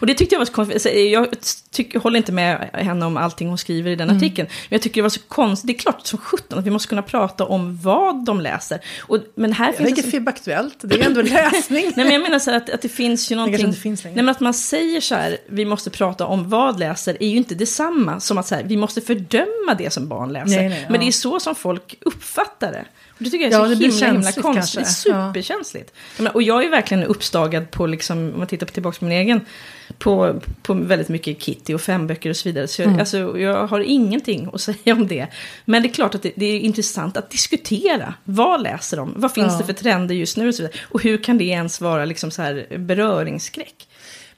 [0.00, 1.12] Och det tyckte jag var så konstigt.
[1.12, 1.28] Jag
[1.70, 4.16] tyck, håller inte med henne om allting hon skriver i den mm.
[4.16, 4.48] artikeln.
[4.48, 5.66] Men jag tycker det var så konstigt.
[5.66, 8.80] Det är klart som sjutton att vi måste kunna prata om vad de läser.
[9.00, 9.94] Och, men här jag finns...
[9.94, 11.84] Det är FIB-aktuellt, det är ändå läsning.
[11.84, 13.70] nej, men jag menar så här att, att det finns ju någonting...
[13.70, 17.22] Det finns nej, men att man säger så här, vi måste prata om vad läser,
[17.22, 20.56] är ju inte detsamma som att så här, vi måste fördöma det som barn läser.
[20.56, 20.90] Nej, nej, ja.
[20.90, 22.84] Men det är så som folk uppfattar det.
[23.18, 24.84] Och det tycker jag är ja, så himla, himla konstigt.
[24.84, 24.84] Kanske.
[24.84, 25.92] Superkänsligt.
[26.18, 26.30] Ja.
[26.30, 29.40] Och jag är verkligen uppstagad på, liksom, om man tittar tillbaka på min egen,
[29.98, 32.68] på, på väldigt mycket Kitty och femböcker och så vidare.
[32.68, 33.00] Så jag, mm.
[33.00, 35.26] alltså, jag har ingenting att säga om det.
[35.64, 38.14] Men det är klart att det, det är intressant att diskutera.
[38.24, 39.14] Vad läser de?
[39.16, 39.58] Vad finns ja.
[39.58, 40.48] det för trender just nu?
[40.48, 40.78] Och, så vidare.
[40.82, 43.85] och hur kan det ens vara liksom så här beröringsskräck?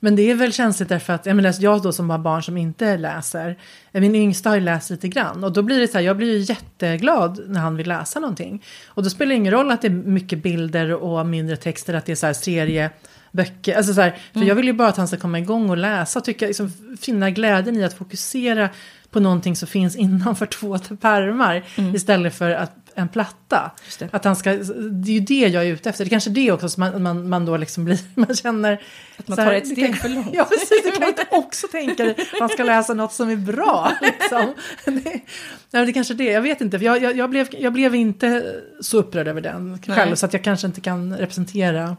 [0.00, 2.56] Men det är väl känsligt därför att jag, menar, jag då som har barn som
[2.56, 3.58] inte läser,
[3.92, 6.32] min yngsta har ju läst lite grann och då blir det så här, jag blir
[6.32, 8.64] ju jätteglad när han vill läsa någonting.
[8.86, 12.06] Och då spelar det ingen roll att det är mycket bilder och mindre texter, att
[12.06, 14.48] det är så här serieböcker, alltså så här, för mm.
[14.48, 17.30] jag vill ju bara att han ska komma igång och läsa och tycka, liksom, finna
[17.30, 18.68] glädjen i att fokusera
[19.10, 21.94] på någonting som finns innanför två pärmar mm.
[21.94, 23.70] istället för att en platta.
[24.10, 26.04] Att han ska, det är ju det jag är ute efter.
[26.04, 28.82] Det är kanske det också som man, man, man då liksom blir, man känner...
[29.16, 30.28] Att man tar här, ett steg för långt.
[30.32, 30.82] Ja, precis.
[30.84, 33.92] Du kan inte också tänka dig att man ska läsa något som är bra.
[34.02, 34.54] Liksom.
[34.84, 35.24] Nej,
[35.70, 36.76] det är kanske det, jag vet inte.
[36.76, 40.16] Jag, jag, jag, blev, jag blev inte så upprörd över den själv, nej.
[40.16, 41.96] så att jag kanske inte kan representera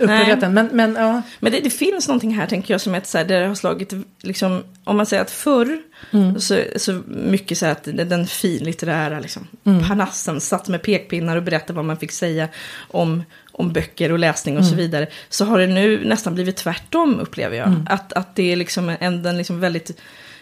[0.00, 0.54] upprördheten.
[0.54, 1.22] Men, men, ja.
[1.40, 3.54] men det, det, finns någonting här, tänker jag, som ett så här, där det har
[3.54, 3.92] slagit,
[4.22, 5.78] liksom, om man säger att förr,
[6.10, 6.40] mm.
[6.40, 9.88] så, så mycket så här att den finlitterära liksom, mm.
[9.88, 13.22] parnassen satt med pekpinnar och berättade vad man fick säga om,
[13.52, 14.70] om böcker och läsning och mm.
[14.70, 15.06] så vidare.
[15.28, 17.68] Så har det nu nästan blivit tvärtom, upplever jag.
[17.68, 17.86] Mm.
[17.90, 20.00] Att, att det är liksom en, en liksom väldigt...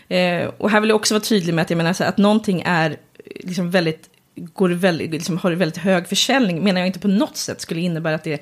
[0.08, 2.18] Eh, och här vill jag också vara tydlig med att jag menar så här, att
[2.18, 2.96] någonting är
[3.40, 7.60] liksom väldigt går väldigt, liksom, har väldigt hög försäljning, menar jag inte på något sätt
[7.60, 8.40] skulle innebära att det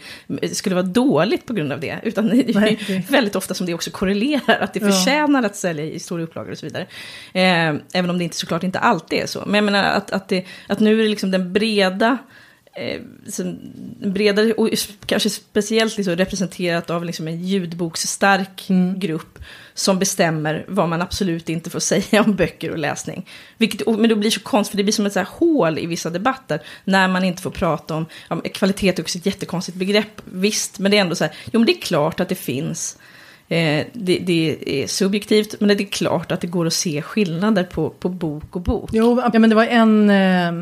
[0.53, 2.01] skulle vara dåligt på grund av det.
[2.03, 4.91] Utan det är väldigt ofta som det också korrelerar, att det ja.
[4.91, 6.87] förtjänar att sälja i stora upplagor och så vidare.
[7.33, 9.43] Eh, även om det inte såklart inte alltid är så.
[9.47, 12.19] Men jag menar att, att, det, att nu är det liksom den breda
[12.75, 13.01] eh,
[13.99, 14.69] bredare och
[15.07, 18.99] kanske speciellt liksom representerat av liksom en ljudboksstark mm.
[18.99, 19.39] grupp
[19.75, 23.29] som bestämmer vad man absolut inte får säga om böcker och läsning.
[23.59, 26.11] Vilket, men det blir så konstigt, för det blir som ett så hål i vissa
[26.11, 30.79] debatter när man inte får prata om, ja, kvalitet är också ett jättekonstigt begrepp, visst,
[30.79, 32.99] men det är ändå så här, jo men det är klart att det finns
[33.49, 37.65] eh, det, det, är subjektivt, men det är klart att det går att se skillnader
[37.65, 38.91] på, på bok och bok.
[38.93, 40.53] Jo, ja, men det var en eh,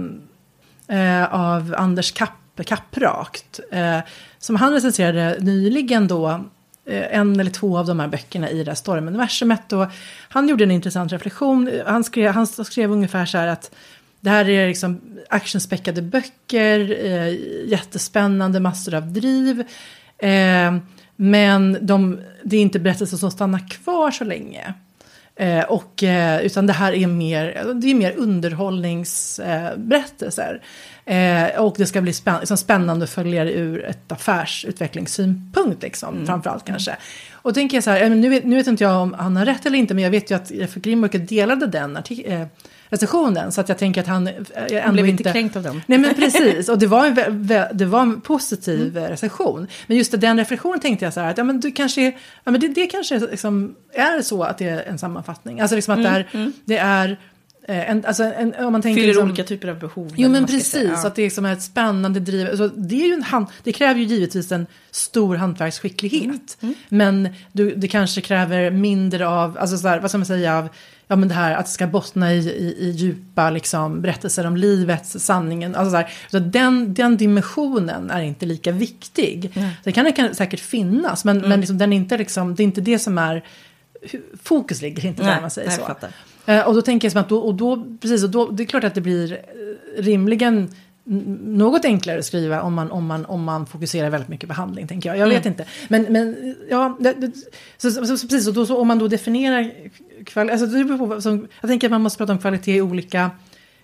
[0.91, 2.31] eh, av Anders Kapp,
[2.67, 3.99] Kapprakt eh,
[4.39, 6.45] som han recenserade nyligen då
[6.91, 9.73] Eh, en eller två av de här böckerna i det här stormuniversumet.
[9.73, 9.87] Och
[10.29, 11.71] han gjorde en intressant reflektion.
[11.87, 13.75] Han skrev, han skrev ungefär så här att
[14.21, 17.35] det här är liksom actionspäckade böcker, eh,
[17.69, 19.61] jättespännande, massor av driv.
[20.19, 20.77] Eh,
[21.17, 24.75] men de, det är inte berättelser som stannar kvar så länge.
[25.41, 30.63] Eh, och, eh, utan det här är mer, det är mer underhållningsberättelser.
[31.05, 36.15] Eh, och det ska bli spänn liksom spännande att följa det ur ett affärsutvecklingssynpunkt, liksom,
[36.15, 36.27] mm.
[36.27, 36.97] framförallt kanske.
[37.33, 39.67] Och tänker jag så här, nu vet, nu vet inte jag om han har rätt
[39.67, 42.49] eller inte, men jag vet ju att Grimburger delade den artikeln
[42.91, 43.53] recensionen.
[43.53, 44.27] Så att jag tänker att han...
[44.27, 45.83] Eh, ändå han blev inte, inte kränkt av den.
[45.87, 49.11] Nej men precis, och det var en, det var en positiv mm.
[49.11, 49.67] recension.
[49.87, 52.07] Men just den reflektionen tänkte jag så här att ja, men du kanske,
[52.45, 55.61] ja, men det, det kanske liksom är så att det är en sammanfattning.
[55.61, 56.13] Alltså liksom att mm.
[56.13, 56.53] det är, mm.
[56.65, 57.19] det är
[57.69, 60.15] eh, en, alltså en, om man tänker Fyller liksom, olika typer av behov.
[60.17, 61.07] Jo men precis, säga, ja.
[61.07, 62.49] att det liksom är ett spännande driv.
[62.49, 66.59] Alltså, det, är ju en hand, det kräver ju givetvis en stor hantverksskicklighet.
[66.61, 66.75] Mm.
[66.75, 66.75] Mm.
[66.89, 70.69] Men du, det kanske kräver mindre av, alltså så här, vad ska man säga, av
[71.11, 74.57] ja, men det här att det ska bottna i, i, i djupa liksom, berättelser om
[74.57, 75.75] livet, sanningen.
[75.75, 79.53] Alltså så här, så den, den dimensionen är inte lika viktig.
[79.55, 79.69] Mm.
[79.85, 81.49] Det kan, det kan säkert finnas, men, mm.
[81.49, 83.45] men liksom, den är inte liksom, det är inte det som är...
[84.43, 85.97] Fokus ligger inte där, man säger så.
[86.47, 88.67] Eh, och då tänker jag som att då, och då, precis, och då, det är
[88.67, 90.71] klart att det blir eh, rimligen
[91.45, 94.87] något enklare att skriva om man, om man, om man fokuserar väldigt mycket på handling,
[94.87, 95.19] tänker jag.
[95.19, 95.53] Jag vet mm.
[95.53, 95.65] inte.
[95.89, 97.33] Men, men ja, det, det,
[97.77, 99.73] så, så, så, precis, och då, så, om man då definierar
[100.27, 100.53] kvalitet,
[101.13, 103.31] alltså, jag tänker att man måste prata om kvalitet i olika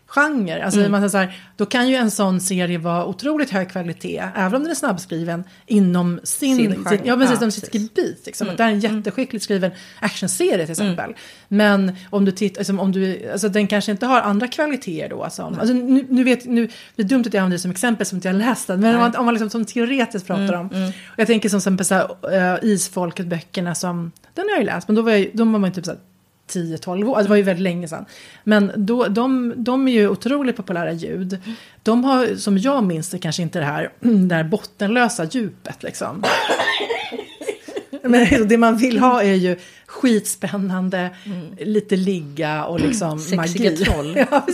[0.07, 0.65] genre.
[0.65, 0.93] Alltså, mm.
[0.93, 4.63] man så här, då kan ju en sån serie vara otroligt hög kvalitet, även om
[4.63, 8.23] den är snabbskriven, inom sin, sin, sin ja, precis, ja, sitt gebit.
[8.27, 8.47] Liksom.
[8.47, 8.57] Mm.
[8.57, 8.97] Det är en mm.
[8.97, 9.71] jätteskickligt skriven
[10.01, 11.05] actionserie till exempel.
[11.05, 11.17] Mm.
[11.49, 15.27] Men om du tittar, alltså, om du, alltså, den kanske inte har andra kvaliteter då.
[15.31, 18.07] Som, alltså, nu, nu, vet, nu, det är dumt att jag använder det som exempel
[18.07, 20.61] som inte jag läst den, men om man, om man liksom, som teoretiskt pratar mm,
[20.61, 20.71] om.
[20.73, 20.93] Mm.
[21.17, 22.05] Jag tänker som exempel så här,
[22.55, 25.73] uh, Isfolket-böckerna som, den har jag ju läst, men då var, jag, då var man
[25.73, 26.01] typ så här,
[26.49, 28.05] 10-12 år, det var ju väldigt länge sedan.
[28.45, 31.39] Men då, de, de är ju otroligt populära ljud.
[31.83, 36.25] De har, som jag minns det, kanske inte det här, det här bottenlösa djupet liksom.
[38.03, 41.47] Men det man vill ha är ju skitspännande, mm.
[41.59, 43.85] lite ligga och liksom Sexiga magi.
[43.85, 44.17] troll.
[44.31, 44.47] ja,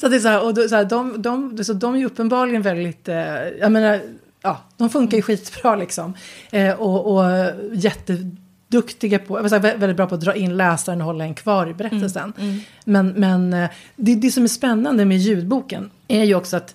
[0.00, 2.06] så det är så här, och då, så här, de, de, så de är ju
[2.06, 4.00] uppenbarligen väldigt, eh, jag menar,
[4.42, 6.14] ja, de funkar ju skitbra liksom.
[6.50, 7.24] Eh, och, och
[7.72, 8.30] jätte
[8.76, 12.32] duktiga på, väldigt bra på att dra in läsaren och hålla en kvar i berättelsen.
[12.38, 12.60] Mm, mm.
[12.84, 16.74] Men, men eh, det, det som är spännande med ljudboken är ju också att,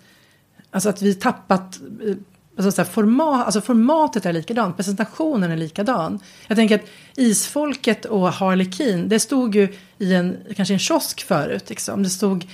[0.72, 2.16] alltså att vi tappat eh,
[2.58, 6.20] Alltså, så här, format, alltså formatet är likadant, presentationen är likadan.
[6.48, 6.86] Jag tänker att
[7.16, 11.70] Isfolket och Harlekin, det stod ju i en, kanske en kiosk förut.
[11.70, 12.04] Liksom.
[12.04, 12.46] Det stod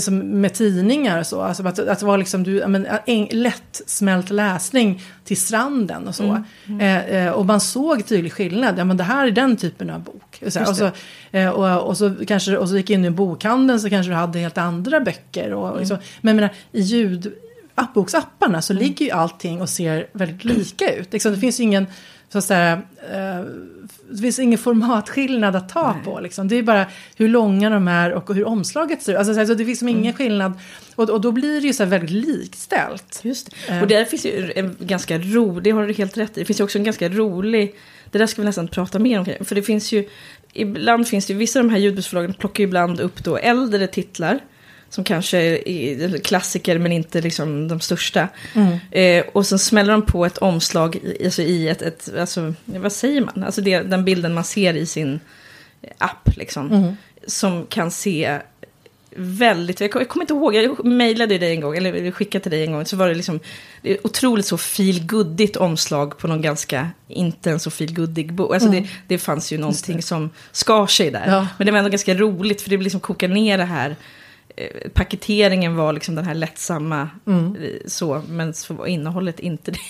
[0.00, 1.42] som med tidningar och så.
[1.42, 6.24] Alltså att, att det var liksom du, men, en, lättsmält läsning till stranden och så.
[6.24, 7.26] Mm, mm.
[7.26, 8.78] Eh, och man såg tydlig skillnad.
[8.78, 10.42] Ja men det här är den typen av bok.
[10.46, 10.90] Och så, och så,
[11.30, 14.38] eh, och, och, så kanske, och så gick in i bokhandeln så kanske du hade
[14.38, 15.52] helt andra böcker.
[15.52, 15.80] Och, mm.
[15.80, 15.98] och så.
[16.20, 17.32] Men menar, i ljud
[17.74, 18.84] appboksapparna så mm.
[18.84, 21.12] ligger ju allting och ser väldigt lika ut.
[21.12, 21.86] Liksom, det finns ju ingen,
[22.32, 23.44] så att säga, eh,
[24.10, 26.04] det finns ingen formatskillnad att ta Nej.
[26.04, 26.20] på.
[26.20, 26.48] Liksom.
[26.48, 29.18] Det är bara hur långa de är och hur omslaget ser ut.
[29.18, 30.14] Alltså, så det finns som ingen mm.
[30.14, 30.52] skillnad.
[30.94, 33.20] Och, och då blir det ju så väldigt likställt.
[33.22, 33.74] Just det.
[33.74, 33.82] Eh.
[33.82, 36.60] Och där finns ju en ganska rolig, det har du helt rätt i, det finns
[36.60, 37.74] ju också en ganska rolig,
[38.10, 39.44] det där ska vi nästan prata mer om.
[39.44, 40.08] För det finns ju,
[40.52, 43.86] ibland finns det ju, vissa av de här ljudboksförlagen plockar ju ibland upp då äldre
[43.86, 44.40] titlar
[44.90, 48.28] som kanske är klassiker men inte liksom de största.
[48.54, 48.78] Mm.
[48.90, 52.92] Eh, och sen smäller de på ett omslag i, alltså i ett, ett alltså, vad
[52.92, 53.44] säger man?
[53.44, 55.20] Alltså det, den bilden man ser i sin
[55.98, 56.72] app liksom.
[56.72, 56.96] Mm.
[57.26, 58.38] Som kan se
[59.16, 62.72] väldigt, jag, kommer inte ihåg, jag mejlade dig en gång, eller skickade till dig en
[62.72, 63.40] gång, så var det liksom
[63.82, 68.54] det är otroligt så feelgoodigt omslag på någon ganska, inte en så feelgoodig bok.
[68.54, 68.82] Alltså mm.
[68.82, 71.24] det, det fanns ju någonting som skar sig där.
[71.26, 71.46] Ja.
[71.58, 73.96] Men det var ändå ganska roligt, för det liksom kokar ner det här
[74.92, 77.56] paketeringen var liksom den här lättsamma, mm.
[77.56, 79.78] Eh, så, men så var innehållet inte det.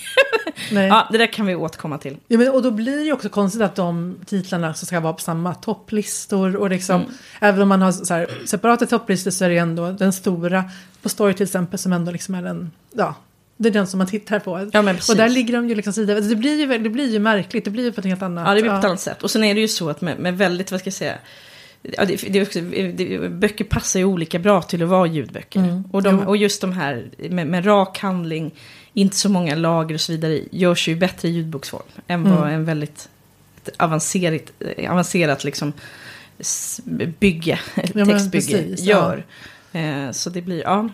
[0.71, 2.17] Ja, det där kan vi återkomma till.
[2.27, 5.21] Ja, men, och då blir det ju också konstigt att de titlarna ska vara på
[5.21, 6.55] samma topplistor.
[6.55, 7.13] Och liksom, mm.
[7.39, 10.63] Även om man har så här, separata topplistor så är det ändå den stora,
[11.01, 13.15] på Story till exempel, som ändå liksom är den, ja,
[13.57, 14.69] det är den som man tittar på.
[14.71, 16.19] Ja, och där ligger de ju liksom sida.
[16.19, 18.53] Det blir ju, det blir ju märkligt, det blir ju på ett helt annat Ja,
[18.53, 19.23] det blir på ett annat sätt.
[19.23, 21.17] Och sen är det ju så att med, med väldigt, vad ska jag säga,
[21.81, 25.59] Ja, det, det, också, det, böcker passar ju olika bra till att vara ljudböcker.
[25.59, 25.83] Mm.
[25.91, 28.51] Och, de, och just de här med, med, rak handling,
[28.93, 31.83] inte så många lager och så vidare, görs ju bättre i ljudboksform.
[32.07, 32.53] Än vad mm.
[32.53, 33.09] en väldigt
[33.77, 34.41] avancerat,
[34.89, 35.73] avancerat liksom,
[37.19, 37.59] bygge,
[37.93, 39.25] ja, textbygge precis, gör.
[39.71, 39.79] Ja.
[39.79, 40.89] Eh, så det blir, ja.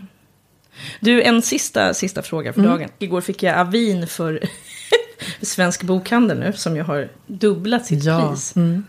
[0.99, 2.71] Du, en sista, sista fråga för mm.
[2.71, 2.89] dagen.
[2.99, 4.43] Igår fick jag avin för
[5.41, 8.29] Svensk Bokhandel nu, som ju har dubblat sitt ja.
[8.29, 8.55] pris.
[8.55, 8.85] Mm.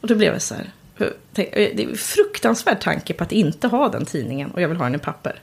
[0.00, 0.72] Och då blev jag så här,
[1.32, 4.84] det är en fruktansvärd tanke på att inte ha den tidningen och jag vill ha
[4.84, 5.40] den i papper.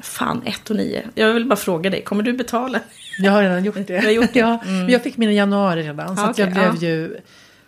[0.00, 1.02] Fan, 1 och 9.
[1.14, 2.80] Jag vill bara fråga dig, kommer du betala?
[3.18, 3.94] Jag har redan gjort det.
[3.94, 4.38] Jag, har gjort det.
[4.38, 4.88] ja, mm.
[4.88, 6.88] jag fick min i januari redan, så ah, okay, jag blev ja.
[6.88, 7.16] ju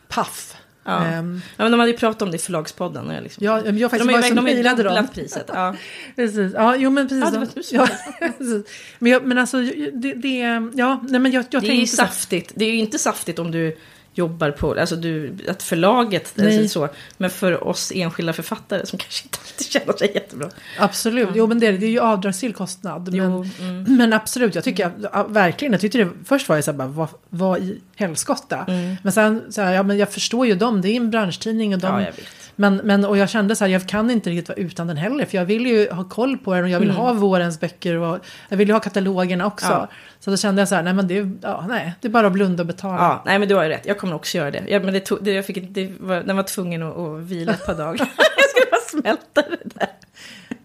[0.09, 0.57] paff.
[0.85, 1.05] Ja.
[1.05, 3.07] Ehm, Ja, men de hade ju pratat om det i förlagspodden.
[3.07, 5.09] Och jag liksom, ja, jag faktiskt har var ju, som de har ju mejlade dem.
[5.15, 5.51] priset.
[5.55, 5.75] Ja.
[6.17, 7.25] Precis, ja, jo men precis.
[7.25, 8.63] Ja, det de- var du som ja.
[8.99, 9.63] Men, jag, men alltså,
[9.93, 10.39] det, det,
[10.75, 12.53] ja, nej men jag, jag Det är ju saftigt.
[12.55, 13.77] Det är ju inte saftigt om du
[14.19, 19.25] jobbar på, alltså du, att förlaget, alltså så, men för oss enskilda författare som kanske
[19.25, 20.49] inte alltid känner sig jättebra.
[20.79, 23.11] Absolut, jo men det, är det är ju avdragsgill kostnad.
[23.13, 23.97] Jo, Men, mm.
[23.97, 26.89] men absolut, jag tycker ja, verkligen, jag tyckte det, först var jag så här bara,
[26.89, 28.65] vad, vad i helskotta?
[28.69, 28.97] Mm.
[29.03, 31.81] Men sen, så här, ja men jag förstår ju dem, det är en branschtidning och
[31.81, 32.48] de, Ja, jag vet.
[32.61, 35.25] Men, men, och jag kände så här, jag kan inte riktigt vara utan den heller,
[35.25, 38.19] för jag vill ju ha koll på den och jag vill ha vårens böcker och
[38.49, 39.67] jag vill ju ha katalogerna också.
[39.67, 39.79] Mm.
[39.79, 39.89] Ja.
[40.21, 42.27] Så då kände jag så här, nej men det, är- ja, nej, det är bara
[42.27, 42.97] att blunda och betala.
[43.03, 43.87] Ja, nej men du har ju rätt.
[43.87, 44.63] Jag kommer också göra det.
[44.69, 47.53] Ja, men det tog, det, jag fick, det var, den var tvungen att, att vila
[47.53, 47.99] ett par dagar.
[48.37, 49.89] jag skulle bara smälta det där.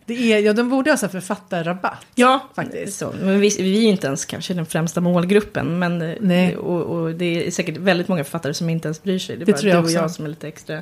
[0.05, 2.05] Det är, ja, de borde ha så författarrabatt.
[2.15, 2.97] Ja, Faktiskt.
[2.99, 5.79] Så, men vi, vi är inte ens kanske den främsta målgruppen.
[5.79, 6.57] Men, Nej.
[6.57, 9.37] Och, och det är säkert väldigt många författare som inte ens bryr sig.
[9.37, 10.81] Det är Det bara jag du och jag som är lite extra.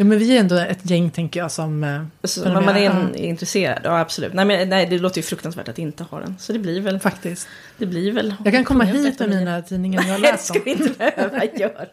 [0.00, 1.84] Ja, men vi är ändå ett gäng tänker jag som...
[1.84, 2.90] eh, Så, man är ja.
[2.90, 4.32] en, intresserad, ja absolut.
[4.34, 6.36] Nej, men, nej, det låter ju fruktansvärt att inte ha den.
[6.38, 7.00] Så det blir väl...
[7.00, 7.48] Faktiskt.
[7.78, 9.38] Det blir väl Jag kan komma hit med 39.
[9.38, 11.86] mina tidningar jag har Nej, det läst ska vi inte behöva göra.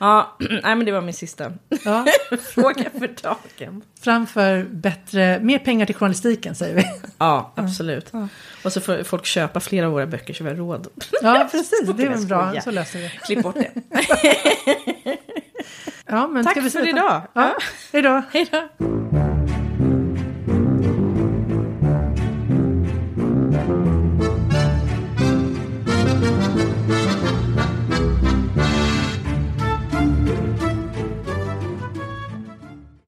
[0.00, 1.52] Ja, nej men det var min sista
[1.84, 2.06] Ja,
[2.42, 3.82] fråga för dagen.
[4.00, 6.82] framför bättre, mer pengar till journalistiken säger vi.
[7.18, 8.06] Ja, absolut.
[8.10, 8.28] Ja.
[8.64, 10.86] Och så får folk köpa flera av våra böcker så vi har råd.
[11.22, 11.82] Ja, precis.
[11.96, 12.60] Det är bra.
[12.60, 13.08] Så löser vi.
[13.26, 13.70] Klipp bort det.
[16.06, 17.22] Ja, men Tack ska vi för idag.
[17.32, 17.54] Ja,
[18.02, 18.22] då.
[18.32, 18.68] Hej då.